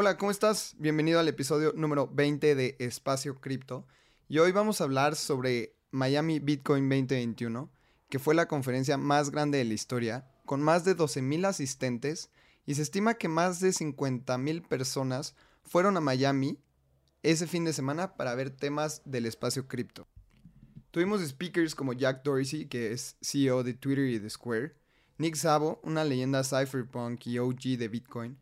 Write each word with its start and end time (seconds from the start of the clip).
Hola, 0.00 0.16
¿cómo 0.16 0.30
estás? 0.30 0.76
Bienvenido 0.78 1.18
al 1.18 1.26
episodio 1.26 1.72
número 1.74 2.06
20 2.06 2.54
de 2.54 2.76
Espacio 2.78 3.40
Cripto. 3.40 3.84
Y 4.28 4.38
hoy 4.38 4.52
vamos 4.52 4.80
a 4.80 4.84
hablar 4.84 5.16
sobre 5.16 5.74
Miami 5.90 6.38
Bitcoin 6.38 6.88
2021, 6.88 7.68
que 8.08 8.20
fue 8.20 8.36
la 8.36 8.46
conferencia 8.46 8.96
más 8.96 9.32
grande 9.32 9.58
de 9.58 9.64
la 9.64 9.74
historia, 9.74 10.30
con 10.44 10.62
más 10.62 10.84
de 10.84 10.96
12.000 10.96 11.46
asistentes, 11.46 12.30
y 12.64 12.76
se 12.76 12.82
estima 12.82 13.14
que 13.14 13.26
más 13.26 13.58
de 13.58 13.70
50.000 13.70 14.68
personas 14.68 15.34
fueron 15.64 15.96
a 15.96 16.00
Miami 16.00 16.60
ese 17.24 17.48
fin 17.48 17.64
de 17.64 17.72
semana 17.72 18.14
para 18.14 18.36
ver 18.36 18.50
temas 18.50 19.02
del 19.04 19.26
espacio 19.26 19.66
cripto. 19.66 20.06
Tuvimos 20.92 21.26
speakers 21.26 21.74
como 21.74 21.92
Jack 21.92 22.22
Dorsey, 22.22 22.66
que 22.66 22.92
es 22.92 23.16
CEO 23.20 23.64
de 23.64 23.74
Twitter 23.74 24.04
y 24.04 24.20
de 24.20 24.30
Square, 24.30 24.76
Nick 25.16 25.34
Szabo, 25.34 25.80
una 25.82 26.04
leyenda 26.04 26.44
cypherpunk 26.44 27.26
y 27.26 27.40
OG 27.40 27.76
de 27.76 27.88
Bitcoin, 27.88 28.38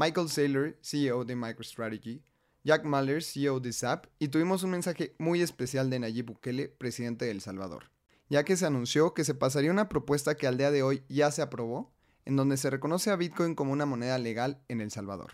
Michael 0.00 0.28
Saylor, 0.28 0.76
CEO 0.80 1.24
de 1.24 1.34
MicroStrategy, 1.34 2.22
Jack 2.62 2.84
Mahler, 2.84 3.20
CEO 3.20 3.58
de 3.58 3.72
SAP, 3.72 4.06
y 4.20 4.28
tuvimos 4.28 4.62
un 4.62 4.70
mensaje 4.70 5.16
muy 5.18 5.42
especial 5.42 5.90
de 5.90 5.98
Nayib 5.98 6.26
Bukele, 6.26 6.68
presidente 6.68 7.24
de 7.24 7.32
El 7.32 7.40
Salvador, 7.40 7.90
ya 8.28 8.44
que 8.44 8.56
se 8.56 8.64
anunció 8.64 9.12
que 9.12 9.24
se 9.24 9.34
pasaría 9.34 9.72
una 9.72 9.88
propuesta 9.88 10.36
que 10.36 10.46
al 10.46 10.56
día 10.56 10.70
de 10.70 10.84
hoy 10.84 11.02
ya 11.08 11.32
se 11.32 11.42
aprobó, 11.42 11.92
en 12.26 12.36
donde 12.36 12.58
se 12.58 12.70
reconoce 12.70 13.10
a 13.10 13.16
Bitcoin 13.16 13.56
como 13.56 13.72
una 13.72 13.86
moneda 13.86 14.18
legal 14.18 14.62
en 14.68 14.80
El 14.80 14.92
Salvador. 14.92 15.32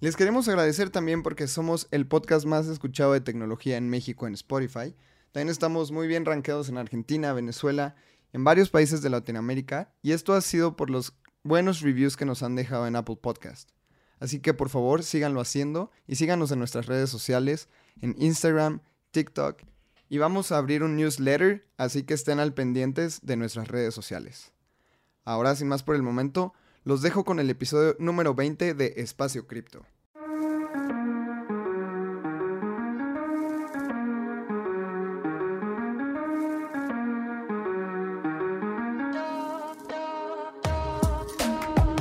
Les 0.00 0.16
queremos 0.16 0.48
agradecer 0.48 0.90
también 0.90 1.22
porque 1.22 1.48
somos 1.48 1.88
el 1.90 2.06
podcast 2.06 2.44
más 2.44 2.66
escuchado 2.66 3.14
de 3.14 3.22
tecnología 3.22 3.78
en 3.78 3.88
México 3.88 4.26
en 4.26 4.34
Spotify. 4.34 4.94
También 5.32 5.48
estamos 5.48 5.92
muy 5.92 6.08
bien 6.08 6.26
rankeados 6.26 6.68
en 6.68 6.76
Argentina, 6.76 7.32
Venezuela, 7.32 7.96
en 8.34 8.44
varios 8.44 8.68
países 8.68 9.00
de 9.00 9.08
Latinoamérica, 9.08 9.94
y 10.02 10.12
esto 10.12 10.34
ha 10.34 10.42
sido 10.42 10.76
por 10.76 10.90
los 10.90 11.14
buenos 11.42 11.80
reviews 11.80 12.18
que 12.18 12.26
nos 12.26 12.42
han 12.42 12.54
dejado 12.54 12.86
en 12.86 12.94
Apple 12.94 13.16
Podcast. 13.16 13.77
Así 14.20 14.40
que 14.40 14.54
por 14.54 14.68
favor 14.68 15.02
síganlo 15.02 15.40
haciendo 15.40 15.90
y 16.06 16.16
síganos 16.16 16.50
en 16.50 16.58
nuestras 16.58 16.86
redes 16.86 17.10
sociales, 17.10 17.68
en 18.00 18.14
Instagram, 18.18 18.80
TikTok, 19.10 19.62
y 20.08 20.18
vamos 20.18 20.52
a 20.52 20.58
abrir 20.58 20.82
un 20.82 20.96
newsletter, 20.96 21.66
así 21.76 22.02
que 22.02 22.14
estén 22.14 22.40
al 22.40 22.54
pendientes 22.54 23.20
de 23.22 23.36
nuestras 23.36 23.68
redes 23.68 23.94
sociales. 23.94 24.52
Ahora, 25.24 25.54
sin 25.54 25.68
más 25.68 25.82
por 25.82 25.94
el 25.94 26.02
momento, 26.02 26.54
los 26.84 27.02
dejo 27.02 27.24
con 27.24 27.38
el 27.38 27.50
episodio 27.50 27.96
número 27.98 28.34
20 28.34 28.72
de 28.74 28.94
Espacio 28.96 29.46
Cripto. 29.46 29.84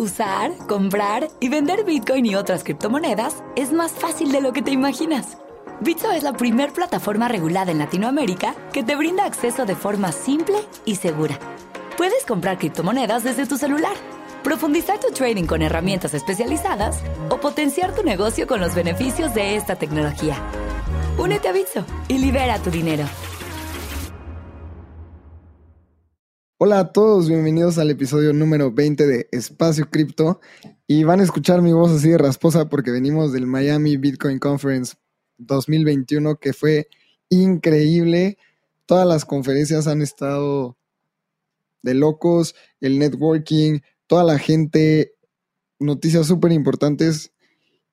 Usar, 0.00 0.56
comprar 0.66 1.28
y 1.40 1.50
vender 1.50 1.84
Bitcoin 1.84 2.24
y 2.24 2.34
otras 2.34 2.64
criptomonedas 2.64 3.44
es 3.54 3.70
más 3.70 3.92
fácil 3.92 4.32
de 4.32 4.40
lo 4.40 4.54
que 4.54 4.62
te 4.62 4.70
imaginas. 4.70 5.36
Bitso 5.82 6.10
es 6.10 6.22
la 6.22 6.32
primer 6.32 6.72
plataforma 6.72 7.28
regulada 7.28 7.70
en 7.70 7.76
Latinoamérica 7.76 8.54
que 8.72 8.82
te 8.82 8.96
brinda 8.96 9.26
acceso 9.26 9.66
de 9.66 9.76
forma 9.76 10.10
simple 10.12 10.56
y 10.86 10.96
segura. 10.96 11.38
Puedes 11.98 12.24
comprar 12.24 12.56
criptomonedas 12.56 13.24
desde 13.24 13.44
tu 13.44 13.58
celular, 13.58 13.92
profundizar 14.42 14.98
tu 14.98 15.12
trading 15.12 15.44
con 15.44 15.60
herramientas 15.60 16.14
especializadas 16.14 17.02
o 17.28 17.36
potenciar 17.36 17.94
tu 17.94 18.02
negocio 18.02 18.46
con 18.46 18.58
los 18.58 18.74
beneficios 18.74 19.34
de 19.34 19.56
esta 19.56 19.76
tecnología. 19.76 20.38
Únete 21.18 21.48
a 21.48 21.52
Bitso 21.52 21.84
y 22.08 22.16
libera 22.16 22.58
tu 22.58 22.70
dinero. 22.70 23.04
Hola 26.62 26.78
a 26.78 26.92
todos, 26.92 27.26
bienvenidos 27.26 27.78
al 27.78 27.88
episodio 27.90 28.34
número 28.34 28.70
20 28.70 29.06
de 29.06 29.28
Espacio 29.32 29.88
Cripto. 29.88 30.42
Y 30.86 31.04
van 31.04 31.20
a 31.20 31.22
escuchar 31.22 31.62
mi 31.62 31.72
voz 31.72 31.90
así 31.90 32.10
de 32.10 32.18
rasposa 32.18 32.68
porque 32.68 32.90
venimos 32.90 33.32
del 33.32 33.46
Miami 33.46 33.96
Bitcoin 33.96 34.38
Conference 34.38 34.96
2021 35.38 36.36
que 36.36 36.52
fue 36.52 36.88
increíble. 37.30 38.36
Todas 38.84 39.08
las 39.08 39.24
conferencias 39.24 39.86
han 39.86 40.02
estado 40.02 40.76
de 41.80 41.94
locos, 41.94 42.54
el 42.82 42.98
networking, 42.98 43.80
toda 44.06 44.22
la 44.22 44.38
gente, 44.38 45.14
noticias 45.78 46.26
súper 46.26 46.52
importantes 46.52 47.32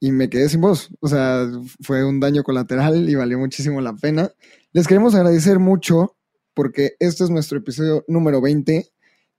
y 0.02 0.12
me 0.12 0.30
quedé 0.30 0.50
sin 0.50 0.60
voz. 0.60 0.90
O 1.00 1.08
sea, 1.08 1.50
fue 1.80 2.04
un 2.04 2.20
daño 2.20 2.44
colateral 2.44 3.10
y 3.10 3.16
valió 3.16 3.40
muchísimo 3.40 3.80
la 3.80 3.96
pena. 3.96 4.30
Les 4.74 4.88
queremos 4.88 5.16
agradecer 5.16 5.58
mucho 5.58 6.17
porque 6.58 6.96
este 6.98 7.24
es 7.24 7.30
nuestro 7.30 7.60
episodio 7.60 8.04
número 8.08 8.42
20. 8.42 8.92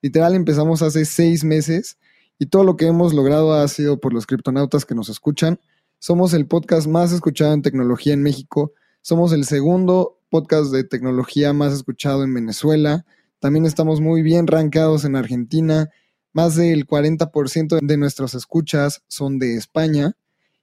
Literal 0.02 0.36
empezamos 0.36 0.82
hace 0.82 1.04
seis 1.04 1.42
meses 1.42 1.98
y 2.38 2.46
todo 2.46 2.62
lo 2.62 2.76
que 2.76 2.86
hemos 2.86 3.12
logrado 3.12 3.54
ha 3.54 3.66
sido 3.66 3.98
por 3.98 4.14
los 4.14 4.24
criptonautas 4.24 4.84
que 4.84 4.94
nos 4.94 5.08
escuchan. 5.08 5.58
Somos 5.98 6.32
el 6.32 6.46
podcast 6.46 6.86
más 6.86 7.10
escuchado 7.10 7.54
en 7.54 7.62
tecnología 7.62 8.12
en 8.12 8.22
México. 8.22 8.72
Somos 9.02 9.32
el 9.32 9.46
segundo 9.46 10.20
podcast 10.30 10.70
de 10.70 10.84
tecnología 10.84 11.52
más 11.52 11.72
escuchado 11.72 12.22
en 12.22 12.32
Venezuela. 12.32 13.04
También 13.40 13.66
estamos 13.66 14.00
muy 14.00 14.22
bien 14.22 14.46
rankeados 14.46 15.04
en 15.04 15.16
Argentina. 15.16 15.90
Más 16.32 16.54
del 16.54 16.86
40% 16.86 17.80
de 17.82 17.96
nuestras 17.96 18.34
escuchas 18.34 19.02
son 19.08 19.40
de 19.40 19.56
España. 19.56 20.12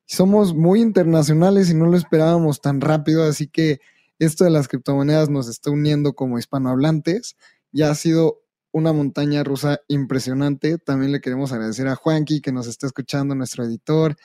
Somos 0.05 0.55
muy 0.55 0.79
internacionales 0.79 1.69
y 1.69 1.73
no 1.73 1.87
lo 1.87 1.97
esperábamos 1.97 2.61
tan 2.61 2.79
rápido, 2.79 3.25
así 3.25 3.47
que 3.47 3.81
esto 4.19 4.43
de 4.43 4.49
las 4.49 4.67
criptomonedas 4.67 5.29
nos 5.29 5.47
está 5.47 5.71
uniendo 5.71 6.13
como 6.13 6.39
hispanohablantes. 6.39 7.35
Ya 7.71 7.91
ha 7.91 7.95
sido 7.95 8.41
una 8.71 8.93
montaña 8.93 9.43
rusa 9.43 9.79
impresionante. 9.87 10.77
También 10.77 11.11
le 11.11 11.21
queremos 11.21 11.51
agradecer 11.51 11.87
a 11.87 11.95
Juanqui 11.95 12.41
que 12.41 12.51
nos 12.51 12.67
está 12.67 12.87
escuchando, 12.87 13.35
nuestro 13.35 13.63
editor, 13.63 14.15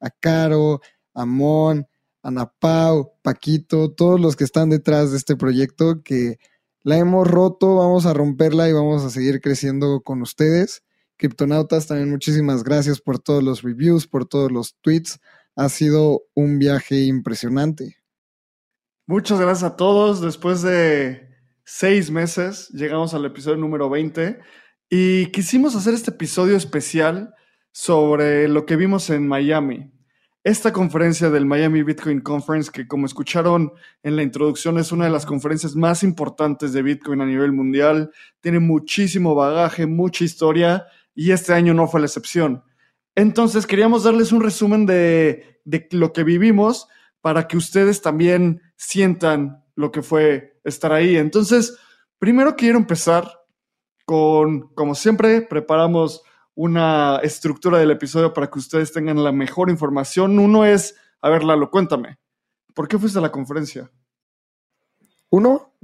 a 0.00 0.10
Caro, 0.10 0.80
a 1.14 1.24
Mon, 1.24 1.86
Paquito, 3.22 3.92
todos 3.92 4.20
los 4.20 4.36
que 4.36 4.44
están 4.44 4.70
detrás 4.70 5.10
de 5.10 5.16
este 5.16 5.36
proyecto 5.36 6.02
que 6.02 6.38
la 6.82 6.96
hemos 6.98 7.26
roto, 7.28 7.76
vamos 7.76 8.06
a 8.06 8.14
romperla 8.14 8.68
y 8.68 8.72
vamos 8.72 9.04
a 9.04 9.10
seguir 9.10 9.40
creciendo 9.40 10.00
con 10.02 10.22
ustedes. 10.22 10.82
Criptonautas, 11.16 11.86
también 11.86 12.10
muchísimas 12.10 12.64
gracias 12.64 13.00
por 13.00 13.18
todos 13.18 13.42
los 13.42 13.62
reviews, 13.62 14.06
por 14.06 14.26
todos 14.26 14.50
los 14.50 14.76
tweets. 14.80 15.20
Ha 15.54 15.68
sido 15.68 16.22
un 16.34 16.58
viaje 16.58 17.02
impresionante. 17.02 17.99
Muchas 19.10 19.40
gracias 19.40 19.64
a 19.64 19.74
todos. 19.74 20.20
Después 20.20 20.62
de 20.62 21.28
seis 21.64 22.12
meses 22.12 22.68
llegamos 22.68 23.12
al 23.12 23.24
episodio 23.24 23.56
número 23.56 23.90
20 23.90 24.38
y 24.88 25.26
quisimos 25.32 25.74
hacer 25.74 25.94
este 25.94 26.12
episodio 26.12 26.56
especial 26.56 27.34
sobre 27.72 28.46
lo 28.46 28.66
que 28.66 28.76
vimos 28.76 29.10
en 29.10 29.26
Miami. 29.26 29.90
Esta 30.44 30.72
conferencia 30.72 31.28
del 31.28 31.44
Miami 31.44 31.82
Bitcoin 31.82 32.20
Conference, 32.20 32.70
que 32.70 32.86
como 32.86 33.04
escucharon 33.04 33.72
en 34.04 34.14
la 34.14 34.22
introducción, 34.22 34.78
es 34.78 34.92
una 34.92 35.06
de 35.06 35.10
las 35.10 35.26
conferencias 35.26 35.74
más 35.74 36.04
importantes 36.04 36.72
de 36.72 36.82
Bitcoin 36.82 37.20
a 37.20 37.26
nivel 37.26 37.50
mundial, 37.50 38.12
tiene 38.38 38.60
muchísimo 38.60 39.34
bagaje, 39.34 39.86
mucha 39.86 40.22
historia 40.22 40.86
y 41.16 41.32
este 41.32 41.52
año 41.52 41.74
no 41.74 41.88
fue 41.88 41.98
la 41.98 42.06
excepción. 42.06 42.62
Entonces 43.16 43.66
queríamos 43.66 44.04
darles 44.04 44.30
un 44.30 44.40
resumen 44.40 44.86
de, 44.86 45.60
de 45.64 45.88
lo 45.90 46.12
que 46.12 46.22
vivimos 46.22 46.86
para 47.20 47.48
que 47.48 47.56
ustedes 47.56 48.02
también 48.02 48.62
sientan 48.80 49.62
lo 49.76 49.92
que 49.92 50.00
fue 50.00 50.58
estar 50.64 50.90
ahí. 50.90 51.16
Entonces, 51.16 51.76
primero 52.18 52.56
quiero 52.56 52.78
empezar 52.78 53.30
con, 54.06 54.72
como 54.74 54.94
siempre, 54.94 55.42
preparamos 55.42 56.22
una 56.54 57.20
estructura 57.22 57.78
del 57.78 57.90
episodio 57.90 58.32
para 58.32 58.50
que 58.50 58.58
ustedes 58.58 58.90
tengan 58.90 59.22
la 59.22 59.32
mejor 59.32 59.68
información. 59.68 60.38
Uno 60.38 60.64
es, 60.64 60.96
a 61.20 61.28
ver, 61.28 61.44
Lalo, 61.44 61.70
cuéntame, 61.70 62.18
¿por 62.74 62.88
qué 62.88 62.98
fuiste 62.98 63.18
a 63.18 63.22
la 63.22 63.30
conferencia? 63.30 63.92
Uno, 65.28 65.74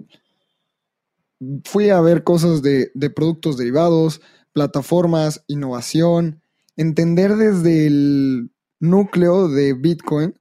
fui 1.65 1.91
a 1.91 2.01
ver 2.01 2.25
cosas 2.25 2.63
de, 2.63 2.91
de 2.95 3.11
productos 3.11 3.59
derivados, 3.59 4.23
plataformas, 4.53 5.45
innovación, 5.49 6.41
entender 6.77 7.37
desde 7.37 7.87
el 7.87 8.51
núcleo 8.81 9.49
de 9.49 9.75
Bitcoin 9.75 10.35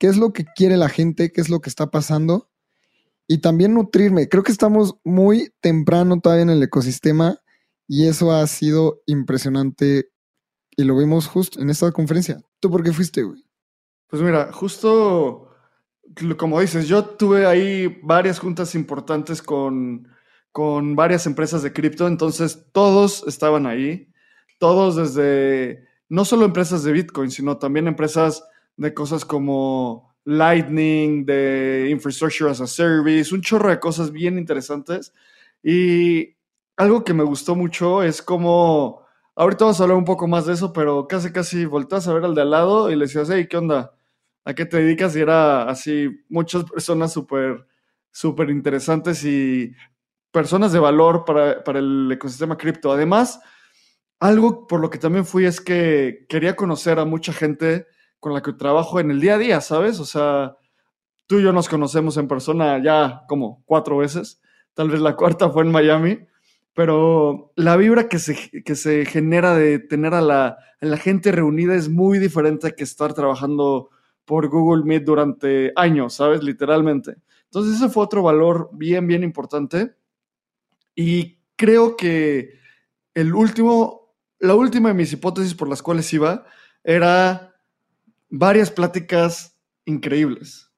qué 0.00 0.08
es 0.08 0.16
lo 0.16 0.32
que 0.32 0.44
quiere 0.44 0.76
la 0.76 0.88
gente, 0.88 1.30
qué 1.30 1.40
es 1.40 1.50
lo 1.50 1.60
que 1.60 1.68
está 1.68 1.90
pasando 1.90 2.48
y 3.28 3.38
también 3.38 3.74
nutrirme. 3.74 4.28
Creo 4.28 4.42
que 4.42 4.50
estamos 4.50 4.96
muy 5.04 5.52
temprano 5.60 6.18
todavía 6.20 6.42
en 6.42 6.50
el 6.50 6.62
ecosistema 6.62 7.38
y 7.86 8.08
eso 8.08 8.32
ha 8.32 8.44
sido 8.48 9.02
impresionante 9.06 10.10
y 10.76 10.84
lo 10.84 10.96
vimos 10.96 11.28
justo 11.28 11.60
en 11.60 11.68
esta 11.68 11.92
conferencia. 11.92 12.40
¿Tú 12.60 12.70
por 12.70 12.82
qué 12.82 12.92
fuiste, 12.92 13.22
güey? 13.22 13.44
Pues 14.08 14.22
mira, 14.22 14.50
justo 14.52 15.50
como 16.36 16.60
dices, 16.60 16.88
yo 16.88 17.04
tuve 17.04 17.46
ahí 17.46 18.00
varias 18.02 18.38
juntas 18.38 18.74
importantes 18.74 19.42
con, 19.42 20.08
con 20.50 20.96
varias 20.96 21.26
empresas 21.26 21.62
de 21.62 21.72
cripto, 21.72 22.06
entonces 22.06 22.66
todos 22.72 23.24
estaban 23.26 23.66
ahí, 23.66 24.10
todos 24.58 24.96
desde, 24.96 25.86
no 26.08 26.24
solo 26.24 26.46
empresas 26.46 26.82
de 26.82 26.92
Bitcoin, 26.92 27.30
sino 27.30 27.58
también 27.58 27.86
empresas 27.86 28.42
de 28.80 28.94
cosas 28.94 29.26
como 29.26 30.14
Lightning, 30.24 31.26
de 31.26 31.88
Infrastructure 31.90 32.50
as 32.50 32.62
a 32.62 32.66
Service, 32.66 33.34
un 33.34 33.42
chorro 33.42 33.68
de 33.68 33.78
cosas 33.78 34.10
bien 34.10 34.38
interesantes. 34.38 35.12
Y 35.62 36.34
algo 36.78 37.04
que 37.04 37.12
me 37.12 37.24
gustó 37.24 37.54
mucho 37.54 38.02
es 38.02 38.22
como, 38.22 39.02
ahorita 39.36 39.66
vamos 39.66 39.80
a 39.80 39.82
hablar 39.82 39.98
un 39.98 40.06
poco 40.06 40.26
más 40.26 40.46
de 40.46 40.54
eso, 40.54 40.72
pero 40.72 41.06
casi 41.06 41.30
casi 41.30 41.66
volteas 41.66 42.08
a 42.08 42.14
ver 42.14 42.24
al 42.24 42.34
de 42.34 42.40
al 42.40 42.50
lado 42.50 42.90
y 42.90 42.96
le 42.96 43.04
decías, 43.04 43.28
hey, 43.30 43.46
¿qué 43.50 43.58
onda? 43.58 43.94
¿A 44.46 44.54
qué 44.54 44.64
te 44.64 44.78
dedicas? 44.78 45.14
Y 45.14 45.20
era 45.20 45.64
así, 45.68 46.08
muchas 46.30 46.64
personas 46.64 47.12
súper, 47.12 47.66
súper 48.10 48.48
interesantes 48.48 49.22
y 49.26 49.74
personas 50.30 50.72
de 50.72 50.78
valor 50.78 51.26
para, 51.26 51.62
para 51.62 51.80
el 51.80 52.10
ecosistema 52.12 52.56
cripto. 52.56 52.92
Además, 52.92 53.40
algo 54.20 54.66
por 54.66 54.80
lo 54.80 54.88
que 54.88 54.98
también 54.98 55.26
fui 55.26 55.44
es 55.44 55.60
que 55.60 56.24
quería 56.30 56.56
conocer 56.56 56.98
a 56.98 57.04
mucha 57.04 57.34
gente 57.34 57.86
con 58.20 58.34
la 58.34 58.42
que 58.42 58.52
trabajo 58.52 59.00
en 59.00 59.10
el 59.10 59.20
día 59.20 59.34
a 59.34 59.38
día, 59.38 59.60
¿sabes? 59.60 59.98
O 59.98 60.04
sea, 60.04 60.56
tú 61.26 61.38
y 61.38 61.42
yo 61.42 61.52
nos 61.52 61.68
conocemos 61.68 62.16
en 62.16 62.28
persona 62.28 62.82
ya 62.82 63.24
como 63.28 63.62
cuatro 63.64 63.96
veces, 63.96 64.40
tal 64.74 64.90
vez 64.90 65.00
la 65.00 65.16
cuarta 65.16 65.50
fue 65.50 65.64
en 65.64 65.72
Miami, 65.72 66.18
pero 66.74 67.52
la 67.56 67.76
vibra 67.76 68.08
que 68.08 68.18
se, 68.18 68.62
que 68.62 68.74
se 68.74 69.04
genera 69.04 69.54
de 69.54 69.78
tener 69.78 70.14
a 70.14 70.20
la, 70.20 70.46
a 70.80 70.86
la 70.86 70.96
gente 70.96 71.32
reunida 71.32 71.74
es 71.74 71.88
muy 71.88 72.18
diferente 72.18 72.74
que 72.74 72.84
estar 72.84 73.14
trabajando 73.14 73.90
por 74.24 74.48
Google 74.48 74.84
Meet 74.84 75.04
durante 75.04 75.72
años, 75.74 76.14
¿sabes? 76.14 76.42
Literalmente. 76.42 77.16
Entonces 77.44 77.76
ese 77.76 77.88
fue 77.88 78.04
otro 78.04 78.22
valor 78.22 78.70
bien, 78.72 79.06
bien 79.06 79.24
importante. 79.24 79.96
Y 80.94 81.40
creo 81.56 81.96
que 81.96 82.60
el 83.14 83.34
último, 83.34 84.14
la 84.38 84.54
última 84.54 84.90
de 84.90 84.94
mis 84.94 85.12
hipótesis 85.12 85.54
por 85.54 85.68
las 85.68 85.82
cuales 85.82 86.12
iba 86.12 86.44
era 86.84 87.49
varias 88.30 88.70
pláticas 88.70 89.58
increíbles. 89.84 90.70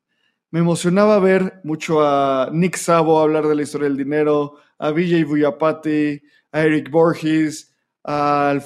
Me 0.50 0.60
emocionaba 0.60 1.19
ver 1.19 1.60
mucho 1.64 2.02
a 2.02 2.50
Nick 2.52 2.76
Sabo 2.76 3.20
hablar 3.20 3.46
de 3.46 3.54
la 3.54 3.62
historia 3.62 3.88
del 3.88 3.96
dinero, 3.96 4.56
a 4.78 4.90
Vijay 4.90 5.25
Vuyapati, 5.25 6.20
a 6.50 6.60
Eric 6.60 6.90
Borges, 6.90 7.75
al, 8.02 8.62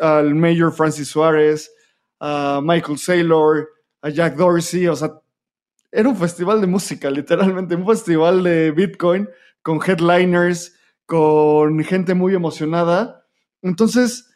al 0.00 0.34
Mayor 0.34 0.72
Francis 0.72 1.08
Suárez, 1.08 1.70
a 2.18 2.60
Michael 2.62 2.98
Saylor, 2.98 3.68
a 4.02 4.10
Jack 4.10 4.36
Dorsey, 4.36 4.86
o 4.88 4.96
sea, 4.96 5.12
era 5.92 6.08
un 6.08 6.16
festival 6.16 6.60
de 6.60 6.66
música, 6.66 7.10
literalmente, 7.10 7.74
un 7.74 7.86
festival 7.86 8.42
de 8.42 8.70
Bitcoin 8.70 9.28
con 9.62 9.80
headliners, 9.84 10.76
con 11.06 11.82
gente 11.84 12.14
muy 12.14 12.34
emocionada. 12.34 13.26
Entonces, 13.62 14.29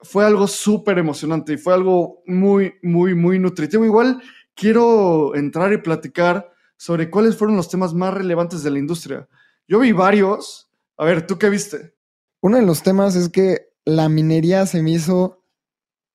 fue 0.00 0.24
algo 0.24 0.46
súper 0.46 0.98
emocionante 0.98 1.54
y 1.54 1.58
fue 1.58 1.74
algo 1.74 2.22
muy, 2.26 2.74
muy, 2.82 3.14
muy 3.14 3.38
nutritivo. 3.38 3.84
Igual 3.84 4.22
quiero 4.54 5.34
entrar 5.34 5.72
y 5.72 5.78
platicar 5.78 6.52
sobre 6.76 7.10
cuáles 7.10 7.36
fueron 7.36 7.56
los 7.56 7.68
temas 7.68 7.94
más 7.94 8.14
relevantes 8.14 8.62
de 8.62 8.70
la 8.70 8.78
industria. 8.78 9.28
Yo 9.66 9.80
vi 9.80 9.92
varios. 9.92 10.70
A 10.96 11.04
ver, 11.04 11.26
¿tú 11.26 11.38
qué 11.38 11.50
viste? 11.50 11.94
Uno 12.40 12.56
de 12.56 12.66
los 12.66 12.82
temas 12.82 13.16
es 13.16 13.28
que 13.28 13.68
la 13.84 14.08
minería 14.08 14.66
se 14.66 14.82
me 14.82 14.92
hizo 14.92 15.44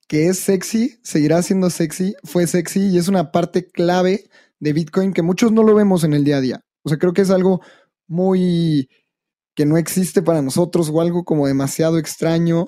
que 0.07 0.27
es 0.27 0.39
sexy, 0.39 0.99
seguirá 1.03 1.41
siendo 1.41 1.69
sexy, 1.69 2.15
fue 2.23 2.47
sexy 2.47 2.87
y 2.87 2.97
es 2.97 3.07
una 3.07 3.31
parte 3.31 3.67
clave 3.67 4.29
de 4.59 4.73
Bitcoin 4.73 5.13
que 5.13 5.21
muchos 5.21 5.51
no 5.51 5.63
lo 5.63 5.75
vemos 5.75 6.03
en 6.03 6.13
el 6.13 6.23
día 6.23 6.37
a 6.37 6.41
día. 6.41 6.61
O 6.83 6.89
sea, 6.89 6.97
creo 6.97 7.13
que 7.13 7.21
es 7.21 7.29
algo 7.29 7.61
muy 8.07 8.89
que 9.55 9.65
no 9.65 9.77
existe 9.77 10.21
para 10.21 10.41
nosotros 10.41 10.89
o 10.89 11.01
algo 11.01 11.23
como 11.23 11.47
demasiado 11.47 11.97
extraño 11.97 12.67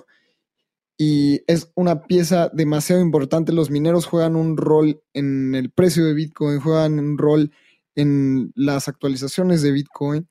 y 0.97 1.41
es 1.47 1.71
una 1.75 2.03
pieza 2.03 2.49
demasiado 2.53 3.01
importante. 3.01 3.51
Los 3.51 3.69
mineros 3.69 4.05
juegan 4.05 4.35
un 4.35 4.57
rol 4.57 5.01
en 5.13 5.55
el 5.55 5.71
precio 5.71 6.05
de 6.05 6.13
Bitcoin, 6.13 6.59
juegan 6.59 6.99
un 6.99 7.17
rol 7.17 7.51
en 7.95 8.51
las 8.55 8.87
actualizaciones 8.87 9.61
de 9.61 9.71
Bitcoin. 9.71 10.29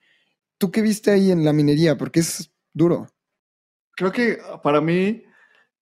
¿Tú 0.59 0.71
qué 0.71 0.83
viste 0.83 1.11
ahí 1.11 1.31
en 1.31 1.45
la 1.45 1.53
minería? 1.53 1.97
Porque 1.97 2.21
es 2.21 2.53
duro. 2.73 3.09
Creo 3.97 4.13
que 4.13 4.39
para 4.63 4.81
mí 4.81 5.25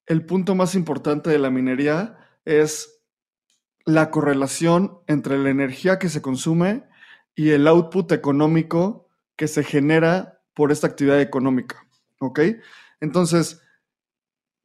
el 0.05 0.25
punto 0.25 0.55
más 0.55 0.75
importante 0.75 1.29
de 1.29 1.39
la 1.39 1.49
minería 1.49 2.17
es 2.45 3.01
la 3.85 4.11
correlación 4.11 4.99
entre 5.07 5.37
la 5.37 5.49
energía 5.49 5.99
que 5.99 6.09
se 6.09 6.21
consume 6.21 6.83
y 7.35 7.51
el 7.51 7.67
output 7.67 8.11
económico 8.11 9.09
que 9.35 9.47
se 9.47 9.63
genera 9.63 10.41
por 10.53 10.71
esta 10.71 10.87
actividad 10.87 11.21
económica. 11.21 11.87
¿Ok? 12.19 12.39
Entonces, 13.01 13.62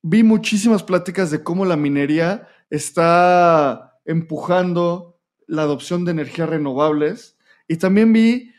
vi 0.02 0.22
muchísimas 0.22 0.82
pláticas 0.82 1.30
de 1.30 1.42
cómo 1.42 1.64
la 1.64 1.76
minería 1.76 2.48
está 2.70 3.98
empujando 4.04 5.18
la 5.46 5.62
adopción 5.62 6.04
de 6.04 6.12
energías 6.12 6.48
renovables 6.48 7.36
y 7.66 7.76
también 7.76 8.12
vi 8.12 8.52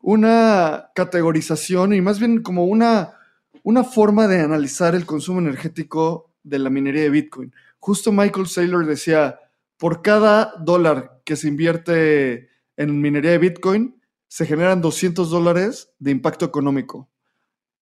una 0.00 0.90
categorización 0.94 1.92
y 1.92 2.00
más 2.00 2.18
bien 2.18 2.42
como 2.42 2.64
una 2.64 3.14
una 3.62 3.84
forma 3.84 4.26
de 4.26 4.40
analizar 4.40 4.94
el 4.94 5.06
consumo 5.06 5.40
energético 5.40 6.32
de 6.42 6.58
la 6.58 6.70
minería 6.70 7.02
de 7.02 7.10
Bitcoin. 7.10 7.54
Justo 7.78 8.12
Michael 8.12 8.46
Saylor 8.46 8.86
decía, 8.86 9.38
por 9.76 10.02
cada 10.02 10.54
dólar 10.58 11.20
que 11.24 11.36
se 11.36 11.48
invierte 11.48 12.48
en 12.76 13.00
minería 13.00 13.32
de 13.32 13.38
Bitcoin, 13.38 14.00
se 14.28 14.46
generan 14.46 14.80
200 14.80 15.30
dólares 15.30 15.92
de 15.98 16.10
impacto 16.10 16.44
económico. 16.44 17.08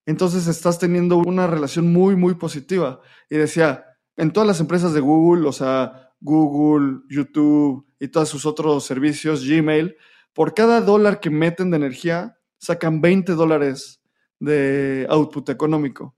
Entonces 0.08 0.46
estás 0.46 0.78
teniendo 0.78 1.18
una 1.18 1.46
relación 1.46 1.92
muy, 1.92 2.16
muy 2.16 2.32
positiva. 2.32 3.02
Y 3.28 3.36
decía, 3.36 3.84
en 4.16 4.32
todas 4.32 4.46
las 4.46 4.58
empresas 4.58 4.94
de 4.94 5.00
Google, 5.00 5.46
o 5.46 5.52
sea, 5.52 6.14
Google, 6.22 7.00
YouTube 7.10 7.86
y 8.00 8.08
todos 8.08 8.30
sus 8.30 8.46
otros 8.46 8.84
servicios, 8.84 9.46
Gmail, 9.46 9.96
por 10.32 10.54
cada 10.54 10.80
dólar 10.80 11.20
que 11.20 11.28
meten 11.28 11.70
de 11.70 11.76
energía, 11.76 12.38
sacan 12.56 13.02
20 13.02 13.34
dólares 13.34 14.00
de 14.40 15.06
output 15.10 15.50
económico. 15.50 16.16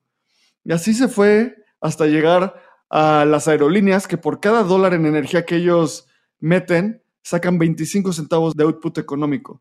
Y 0.62 0.70
así 0.70 0.94
se 0.94 1.08
fue 1.08 1.56
hasta 1.80 2.06
llegar 2.06 2.62
a 2.90 3.24
las 3.24 3.48
aerolíneas 3.48 4.06
que 4.06 4.18
por 4.18 4.38
cada 4.38 4.62
dólar 4.62 4.94
en 4.94 5.04
energía 5.04 5.44
que 5.44 5.56
ellos 5.56 6.06
meten, 6.38 7.02
sacan 7.24 7.58
25 7.58 8.12
centavos 8.12 8.54
de 8.54 8.62
output 8.62 8.98
económico. 8.98 9.60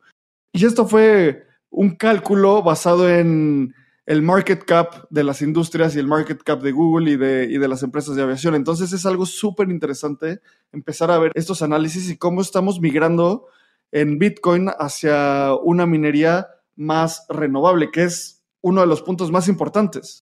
Y 0.51 0.67
esto 0.67 0.85
fue 0.87 1.47
un 1.71 1.95
cálculo 1.95 2.61
basado 2.61 3.09
en 3.09 3.73
el 4.09 4.23
market 4.23 4.63
cap 4.65 5.05
de 5.11 5.23
las 5.23 5.43
industrias 5.43 5.95
y 5.95 5.99
el 5.99 6.07
market 6.07 6.41
cap 6.41 6.63
de 6.63 6.71
Google 6.71 7.11
y 7.11 7.15
de, 7.15 7.43
y 7.43 7.59
de 7.59 7.67
las 7.67 7.83
empresas 7.83 8.15
de 8.15 8.23
aviación. 8.23 8.55
Entonces 8.55 8.91
es 8.91 9.05
algo 9.05 9.27
súper 9.27 9.69
interesante 9.69 10.41
empezar 10.71 11.11
a 11.11 11.19
ver 11.19 11.31
estos 11.35 11.61
análisis 11.61 12.09
y 12.09 12.17
cómo 12.17 12.41
estamos 12.41 12.81
migrando 12.81 13.45
en 13.91 14.17
Bitcoin 14.17 14.69
hacia 14.79 15.53
una 15.63 15.85
minería 15.85 16.47
más 16.75 17.27
renovable, 17.29 17.91
que 17.91 18.05
es 18.05 18.43
uno 18.61 18.81
de 18.81 18.87
los 18.87 19.03
puntos 19.03 19.31
más 19.31 19.47
importantes. 19.47 20.25